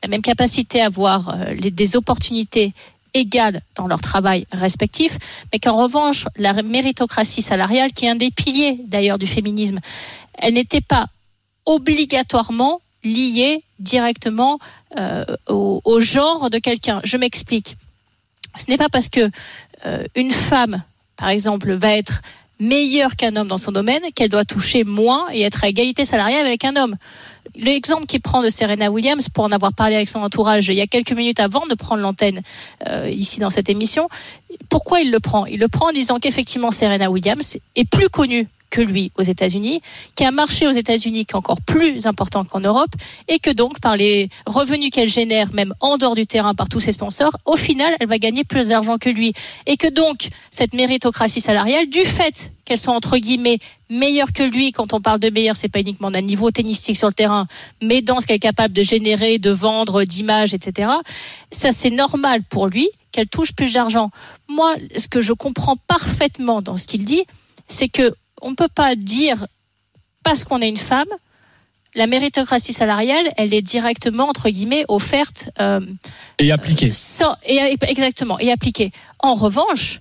[0.05, 2.73] la même capacité à avoir euh, des opportunités
[3.15, 5.17] égales dans leur travail respectif,
[5.51, 9.79] mais qu'en revanche, la méritocratie salariale, qui est un des piliers d'ailleurs du féminisme,
[10.37, 11.07] elle n'était pas
[11.65, 14.59] obligatoirement liée directement
[14.97, 17.01] euh, au, au, genre de quelqu'un.
[17.03, 17.77] Je m'explique.
[18.55, 19.31] Ce n'est pas parce que
[19.87, 20.83] euh, une femme,
[21.17, 22.21] par exemple, va être
[22.59, 26.45] meilleure qu'un homme dans son domaine qu'elle doit toucher moins et être à égalité salariale
[26.45, 26.95] avec un homme
[27.55, 30.81] l'exemple qu'il prend de Serena Williams, pour en avoir parlé avec son entourage il y
[30.81, 32.41] a quelques minutes avant de prendre l'antenne
[32.87, 34.09] euh, ici dans cette émission,
[34.69, 35.45] pourquoi il le prend?
[35.45, 39.79] Il le prend en disant qu'effectivement Serena Williams est plus connue que lui aux États-Unis,
[40.15, 42.93] qui a un marché aux États-Unis qui est encore plus important qu'en Europe,
[43.29, 46.81] et que donc par les revenus qu'elle génère, même en dehors du terrain par tous
[46.81, 49.33] ses sponsors, au final, elle va gagner plus d'argent que lui.
[49.65, 53.59] Et que donc, cette méritocratie salariale, du fait qu'elle soit entre guillemets
[53.89, 57.07] meilleure que lui, quand on parle de meilleure, c'est pas uniquement d'un niveau tennistique sur
[57.07, 57.47] le terrain,
[57.81, 60.89] mais dans ce qu'elle est capable de générer, de vendre, d'images, etc.
[61.51, 64.09] Ça, c'est normal pour lui qu'elle touche plus d'argent.
[64.49, 67.23] Moi, ce que je comprends parfaitement dans ce qu'il dit,
[67.69, 68.13] c'est que
[68.45, 69.47] on ne peut pas dire
[70.23, 71.07] parce qu'on est une femme,
[71.95, 75.81] la méritocratie salariale, elle est directement entre guillemets offerte euh,
[76.37, 76.91] et appliquée.
[76.93, 78.91] Sans, et, exactement, et appliquée.
[79.19, 79.99] En revanche,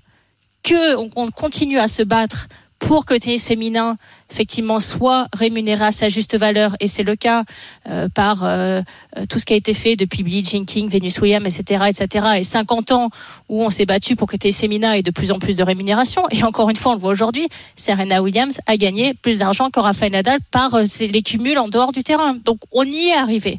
[0.62, 2.48] que on, on continue à se battre
[2.86, 3.96] pour que le tennis féminin
[4.30, 7.44] effectivement soit rémunéré à sa juste valeur et c'est le cas
[7.88, 8.82] euh, par euh,
[9.28, 12.26] tout ce qui a été fait depuis Billie Jean King, Venus Williams, etc., etc.
[12.38, 13.10] Et 50 ans
[13.48, 15.62] où on s'est battu pour que le tennis féminin ait de plus en plus de
[15.62, 16.24] rémunération.
[16.30, 19.80] Et encore une fois, on le voit aujourd'hui, Serena Williams a gagné plus d'argent que
[19.80, 22.34] Rafael Nadal par euh, les cumuls en dehors du terrain.
[22.44, 23.58] Donc on y est arrivé.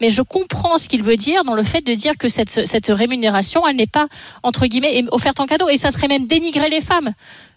[0.00, 2.88] Mais je comprends ce qu'il veut dire dans le fait de dire que cette, cette
[2.88, 4.08] rémunération, elle n'est pas,
[4.42, 5.68] entre guillemets, offerte en cadeau.
[5.70, 7.14] Et ça serait même dénigrer les femmes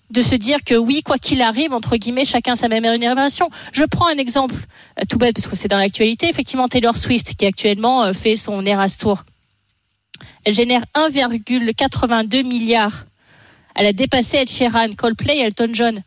[0.09, 3.49] de se dire que oui, quoi qu'il arrive, entre guillemets, chacun sa même rémunération.
[3.73, 4.55] Je prends un exemple
[4.99, 6.27] euh, tout bête parce que c'est dans l'actualité.
[6.29, 9.23] Effectivement, Taylor Swift qui actuellement euh, fait son Eras Tour,
[10.45, 13.05] elle génère 1,82 milliards.
[13.75, 16.01] Elle a dépassé Ed Sheeran, Coldplay, Elton John.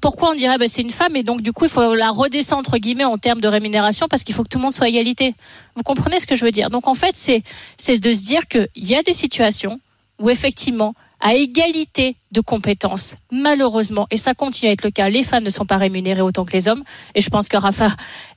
[0.00, 2.60] Pourquoi on dirait bah, c'est une femme et donc du coup il faut la redescendre
[2.60, 4.88] entre guillemets en termes de rémunération parce qu'il faut que tout le monde soit à
[4.88, 5.34] égalité.
[5.76, 6.68] Vous comprenez ce que je veux dire?
[6.68, 7.44] Donc en fait c'est
[7.76, 9.78] c'est de se dire qu'il y a des situations
[10.18, 13.16] où effectivement à égalité de compétences.
[13.32, 16.44] Malheureusement, et ça continue à être le cas, les femmes ne sont pas rémunérées autant
[16.44, 16.84] que les hommes.
[17.14, 17.88] Et je pense que Rafa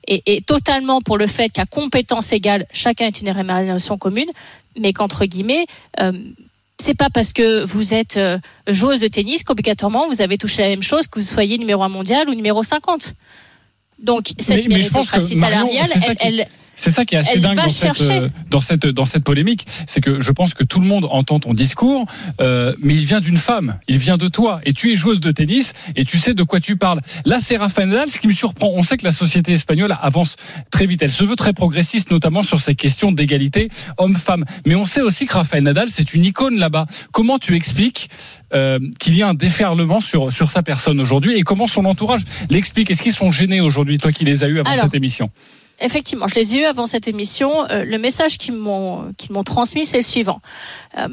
[0.06, 4.28] est, est totalement pour le fait qu'à compétences égales, chacun est une rémunération commune,
[4.78, 5.66] mais qu'entre guillemets,
[6.00, 6.12] euh,
[6.80, 10.68] c'est pas parce que vous êtes euh, joueuse de tennis qu'obligatoirement vous avez touché la
[10.68, 13.14] même chose que vous soyez numéro 1 mondial ou numéro 50.
[14.00, 16.26] Donc cette mais, mais méritocratie Marion, salariale, elle, qui...
[16.26, 19.24] elle C'est ça qui est assez Elle dingue dans cette, euh, dans cette dans cette
[19.24, 22.06] polémique, c'est que je pense que tout le monde entend ton discours,
[22.40, 25.30] euh, mais il vient d'une femme, il vient de toi, et tu es joueuse de
[25.30, 27.00] tennis et tu sais de quoi tu parles.
[27.26, 28.10] Là, c'est Rafael Nadal.
[28.10, 30.36] Ce qui me surprend, on sait que la société espagnole avance
[30.70, 31.02] très vite.
[31.02, 33.68] Elle se veut très progressiste, notamment sur ces questions d'égalité
[33.98, 34.44] homme-femme.
[34.66, 36.86] Mais on sait aussi que Rafael Nadal, c'est une icône là-bas.
[37.12, 38.08] Comment tu expliques
[38.54, 42.22] euh, qu'il y a un déferlement sur sur sa personne aujourd'hui et comment son entourage
[42.50, 42.90] l'explique?
[42.90, 45.30] Est-ce qu'ils sont gênés aujourd'hui, toi qui les as eus avant Alors, cette émission?
[45.82, 47.68] Effectivement, je les ai eus avant cette émission.
[47.70, 49.12] Euh, le message qu'ils m'ont
[49.44, 50.40] transmis, c'est le suivant.
[50.96, 51.08] Euh,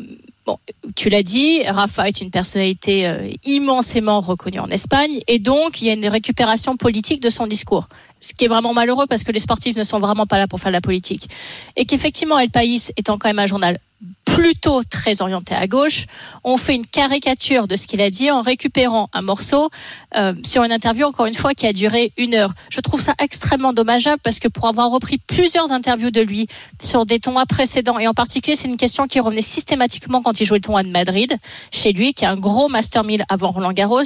[0.96, 5.88] tu l'as dit, Rafa est une personnalité euh, immensément reconnue en Espagne, et donc il
[5.88, 7.88] y a une récupération politique de son discours.
[8.22, 10.60] Ce qui est vraiment malheureux parce que les sportifs ne sont vraiment pas là pour
[10.60, 11.30] faire de la politique.
[11.76, 13.80] Et qu'effectivement, El País étant quand même un journal
[14.24, 16.06] plutôt très orienté à gauche,
[16.44, 19.70] on fait une caricature de ce qu'il a dit en récupérant un morceau
[20.16, 22.54] euh, sur une interview, encore une fois, qui a duré une heure.
[22.70, 26.48] Je trouve ça extrêmement dommageable parce que pour avoir repris plusieurs interviews de lui
[26.82, 30.46] sur des tournois précédents, et en particulier, c'est une question qui revenait systématiquement quand il
[30.46, 31.36] jouait le tournoi de Madrid,
[31.72, 34.04] chez lui, qui est un gros Master 1000 avant Roland Garros,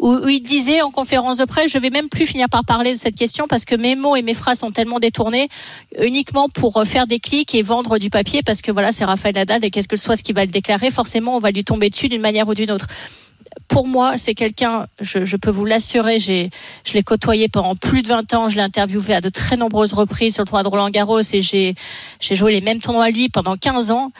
[0.00, 2.92] où, où il disait en conférence de presse, je vais même plus finir par parler
[2.92, 5.48] de cette question parce que mes mots et mes phrases sont tellement détournés
[6.00, 9.34] uniquement pour euh, faire des clics et vendre du papier parce que voilà, c'est Raphaël
[9.34, 11.90] Nadal et qu'est-ce que soit ce qu'il va le déclarer, forcément, on va lui tomber
[11.90, 12.86] dessus d'une manière ou d'une autre.
[13.68, 16.50] Pour moi, c'est quelqu'un, je, je peux vous l'assurer, j'ai,
[16.84, 19.92] je l'ai côtoyé pendant plus de 20 ans, je l'ai interviewé à de très nombreuses
[19.92, 21.74] reprises sur le tournoi de Roland Garros et j'ai,
[22.20, 24.10] j'ai joué les mêmes tournois à lui pendant 15 ans.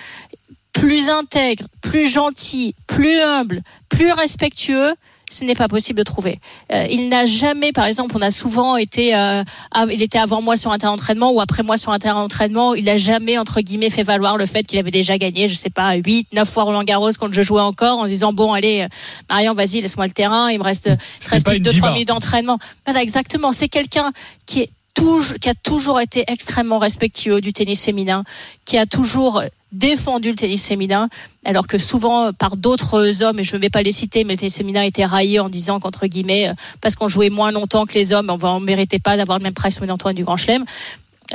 [0.72, 4.94] Plus intègre, plus gentil, plus humble, plus respectueux,
[5.30, 6.40] ce n'est pas possible de trouver.
[6.72, 9.42] Euh, il n'a jamais, par exemple, on a souvent été, euh,
[9.90, 12.74] il était avant moi sur un terrain d'entraînement ou après moi sur un terrain d'entraînement.
[12.74, 15.70] Il n'a jamais, entre guillemets, fait valoir le fait qu'il avait déjà gagné, je sais
[15.70, 18.88] pas, 8, 9 fois Roland Garros quand je jouais encore en disant, bon, allez, euh,
[19.28, 21.92] Marion, vas-y, laisse-moi le terrain, il me reste, il me reste plus de 2-3 diva.
[21.92, 22.58] minutes d'entraînement.
[22.84, 23.52] Voilà, exactement.
[23.52, 24.10] C'est quelqu'un
[24.46, 28.24] qui est toujours, qui a toujours été extrêmement respectueux du tennis féminin,
[28.64, 31.08] qui a toujours défendu le tennis féminin,
[31.44, 34.38] alors que souvent par d'autres hommes, et je ne vais pas les citer, mais le
[34.38, 37.94] tennis féminin était raillé en disant qu'entre guillemets, euh, parce qu'on jouait moins longtemps que
[37.94, 40.64] les hommes, on ne méritait pas d'avoir le même price money Antoine du Grand Chelem.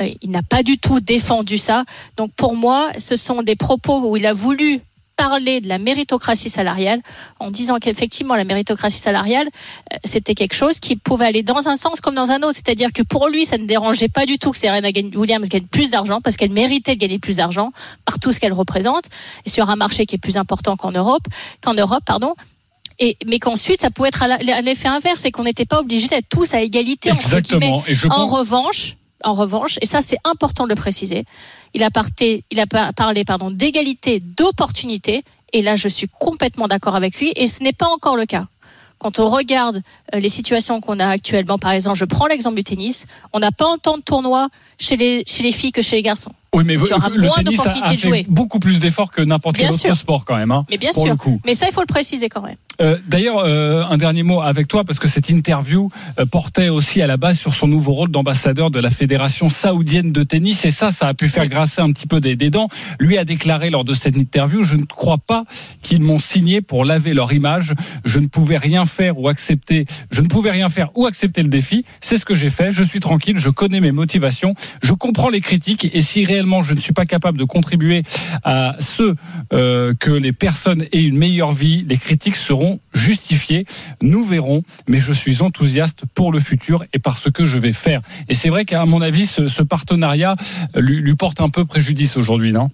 [0.00, 1.84] Euh, Il n'a pas du tout défendu ça.
[2.16, 4.80] Donc pour moi, ce sont des propos où il a voulu
[5.16, 7.00] parler de la méritocratie salariale
[7.40, 9.48] en disant qu'effectivement la méritocratie salariale
[9.92, 12.92] euh, c'était quelque chose qui pouvait aller dans un sens comme dans un autre c'est-à-dire
[12.92, 16.20] que pour lui ça ne dérangeait pas du tout que Serena Williams gagne plus d'argent
[16.20, 17.72] parce qu'elle méritait de gagner plus d'argent
[18.04, 19.04] par tout ce qu'elle représente
[19.46, 21.24] et sur un marché qui est plus important qu'en Europe
[21.62, 22.34] qu'en Europe pardon
[22.98, 26.28] et, mais qu'ensuite ça pouvait être à l'effet inverse et qu'on n'était pas obligé d'être
[26.28, 27.60] tous à égalité entre Exactement.
[27.60, 27.82] guillemets.
[27.88, 28.96] Et je en pense- revanche
[29.26, 31.24] en revanche, et ça c'est important de le préciser,
[31.74, 37.46] il a, parlé pardon, d'égalité d'opportunité, et là je suis complètement d'accord avec lui, et
[37.46, 38.46] ce n'est pas encore le cas.
[38.98, 39.82] Quand on regarde
[40.14, 43.72] les situations qu'on a actuellement, par exemple, je prends l'exemple du tennis, on n'a pas
[43.72, 44.48] autant de tournois
[44.78, 46.32] chez les, chez les filles que chez les garçons.
[46.54, 48.18] Oui, mais Donc, il y aura le moins tennis a, a de jouer.
[48.24, 50.50] fait beaucoup plus d'efforts que n'importe quel autre sport quand même.
[50.52, 51.12] hein, Mais bien pour sûr.
[51.12, 51.38] le coup.
[51.44, 52.56] Mais ça, il faut le préciser quand même.
[52.80, 57.02] Euh, D'ailleurs, euh, un dernier mot avec toi, parce que cette interview euh, portait aussi
[57.02, 60.70] à la base sur son nouveau rôle d'ambassadeur de la Fédération saoudienne de tennis, et
[60.70, 62.68] ça, ça a pu faire grasser un petit peu des, des dents.
[63.00, 65.44] Lui a déclaré lors de cette interview, je ne crois pas
[65.82, 67.74] qu'ils m'ont signé pour laver leur image.
[68.04, 71.48] Je ne pouvais rien faire ou accepter, je ne pouvais rien faire ou accepter le
[71.48, 71.84] défi.
[72.00, 72.72] C'est ce que j'ai fait.
[72.72, 76.74] Je suis tranquille, je connais mes motivations, je comprends les critiques, et si réellement je
[76.74, 78.02] ne suis pas capable de contribuer
[78.44, 79.14] à ce
[79.52, 83.66] euh, que les personnes aient une meilleure vie, les critiques seront justifiées.
[84.02, 87.72] Nous verrons, mais je suis enthousiaste pour le futur et par ce que je vais
[87.72, 88.00] faire.
[88.28, 90.36] Et c'est vrai qu'à mon avis, ce, partenariat
[90.74, 92.70] lui, porte un peu préjudice aujourd'hui, non?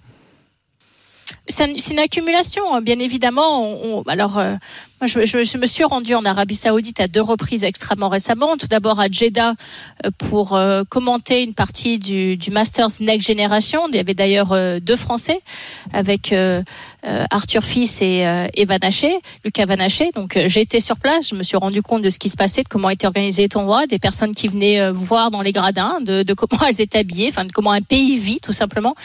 [1.47, 4.03] C'est une, accumulation, hein, bien évidemment.
[4.07, 4.55] Alors, euh,
[5.07, 8.57] je, je- je me suis rendue en Arabie Saoudite à deux reprises extrêmement récemment.
[8.57, 9.53] Tout d'abord à Jeddah
[10.05, 13.81] euh, pour euh, commenter une partie du, du Masters Next Generation.
[13.89, 15.39] Il y avait d'ailleurs euh, deux Français
[15.93, 16.33] avec
[17.31, 18.25] Arthur Fils et,
[18.55, 20.11] et Vanaché, Lucas Vanaché.
[20.15, 21.29] Donc, été sur place.
[21.29, 23.49] Je me suis rendu compte de ce qui se passait, de comment était organisé les
[23.49, 27.27] tournois, des personnes qui venaient voir dans les gradins, de, de comment elles étaient habillées,
[27.29, 28.95] enfin de comment un pays vit tout simplement.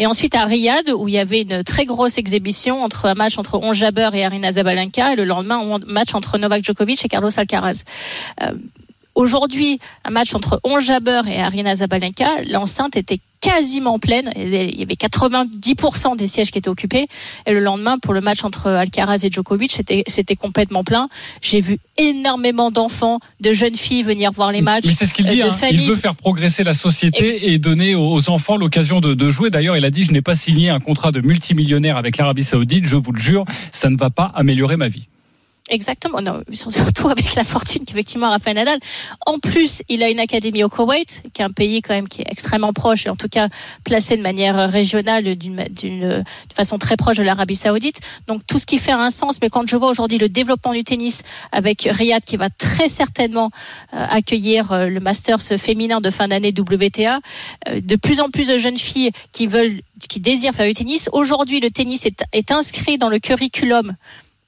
[0.00, 3.38] Et ensuite à Riyad où il y avait une très grosse exhibition entre un match
[3.38, 7.30] entre Ons Jabeur et Arina Zabalenka le lendemain un match entre Novak Djokovic et Carlos
[7.38, 7.84] Alcaraz.
[8.42, 8.52] Euh,
[9.14, 14.32] Aujourd'hui, un match entre Ons Jabeur et Arina Zabalenka, l'enceinte était quasiment pleine.
[14.34, 17.06] Il y avait 90% des sièges qui étaient occupés.
[17.46, 21.08] Et le lendemain, pour le match entre Alcaraz et Djokovic, c'était, complètement plein.
[21.42, 24.86] J'ai vu énormément d'enfants, de jeunes filles venir voir les matchs.
[24.86, 25.38] Mais c'est ce qu'il euh, dit.
[25.38, 25.68] de hein.
[25.70, 29.50] Il veut faire progresser la société et donner aux aux enfants l'occasion de, de jouer.
[29.50, 32.84] D'ailleurs, il a dit Je n'ai pas signé un contrat de multimillionnaire avec l'Arabie Saoudite.
[32.86, 35.08] Je vous le jure, ça ne va pas améliorer ma vie.
[35.74, 36.20] Exactement,
[36.52, 38.78] surtout avec la fortune qu'effectivement Rafael Nadal.
[39.26, 42.22] En plus, il a une académie au Koweït, qui est un pays quand même qui
[42.22, 43.48] est extrêmement proche et en tout cas
[43.82, 48.00] placé de manière régionale, d'une façon très proche de l'Arabie Saoudite.
[48.28, 49.38] Donc tout ce qui fait un sens.
[49.42, 53.50] Mais quand je vois aujourd'hui le développement du tennis avec Riyad qui va très certainement
[53.94, 57.18] euh, accueillir euh, le Masters féminin de fin d'année WTA,
[57.68, 61.08] euh, de plus en plus de jeunes filles qui veulent, qui désirent faire du tennis.
[61.12, 63.96] Aujourd'hui, le tennis est inscrit dans le curriculum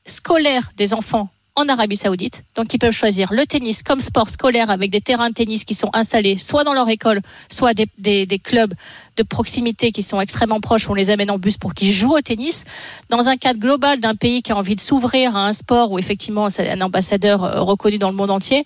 [0.07, 2.45] scolaire des enfants en Arabie Saoudite.
[2.55, 5.75] Donc, ils peuvent choisir le tennis comme sport scolaire avec des terrains de tennis qui
[5.75, 8.75] sont installés soit dans leur école, soit des, des, des clubs
[9.17, 10.89] de proximité qui sont extrêmement proches.
[10.91, 12.65] On les amène en bus pour qu'ils jouent au tennis.
[13.09, 15.99] Dans un cadre global d'un pays qui a envie de s'ouvrir à un sport où
[15.99, 18.65] effectivement c'est un ambassadeur euh, reconnu dans le monde entier,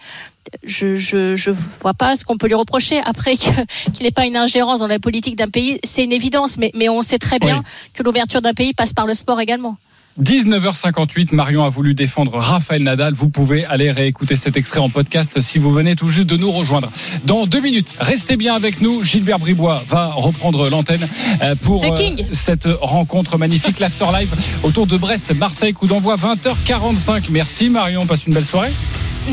[0.65, 3.01] je, je, je vois pas ce qu'on peut lui reprocher.
[3.05, 6.59] Après qu'il n'ait pas une ingérence dans la politique d'un pays, c'est une évidence.
[6.59, 7.63] Mais, mais on sait très bien
[7.95, 9.77] que l'ouverture d'un pays passe par le sport également.
[10.23, 13.15] 19h58, Marion a voulu défendre Raphaël Nadal.
[13.15, 16.53] Vous pouvez aller réécouter cet extrait en podcast si vous venez tout juste de nous
[16.53, 16.91] rejoindre.
[17.25, 19.03] Dans deux minutes, restez bien avec nous.
[19.03, 21.09] Gilbert Bribois va reprendre l'antenne
[21.43, 21.97] euh, pour euh,
[22.33, 27.25] cette rencontre magnifique, l'After Live autour de Brest, Marseille, coup d'envoi 20h45.
[27.31, 28.71] Merci Marion, passe une belle soirée.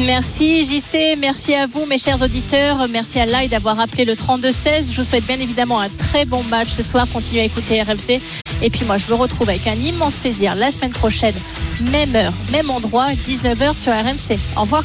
[0.06, 4.92] Merci JC, merci à vous mes chers auditeurs, merci à Lai d'avoir appelé le 32-16.
[4.92, 8.22] Je vous souhaite bien évidemment un très bon match ce soir, continuez à écouter RMC.
[8.62, 11.36] Et puis moi je me retrouve avec un immense plaisir la semaine prochaine,
[11.92, 14.38] même heure, même endroit, 19h sur RMC.
[14.56, 14.84] Au revoir.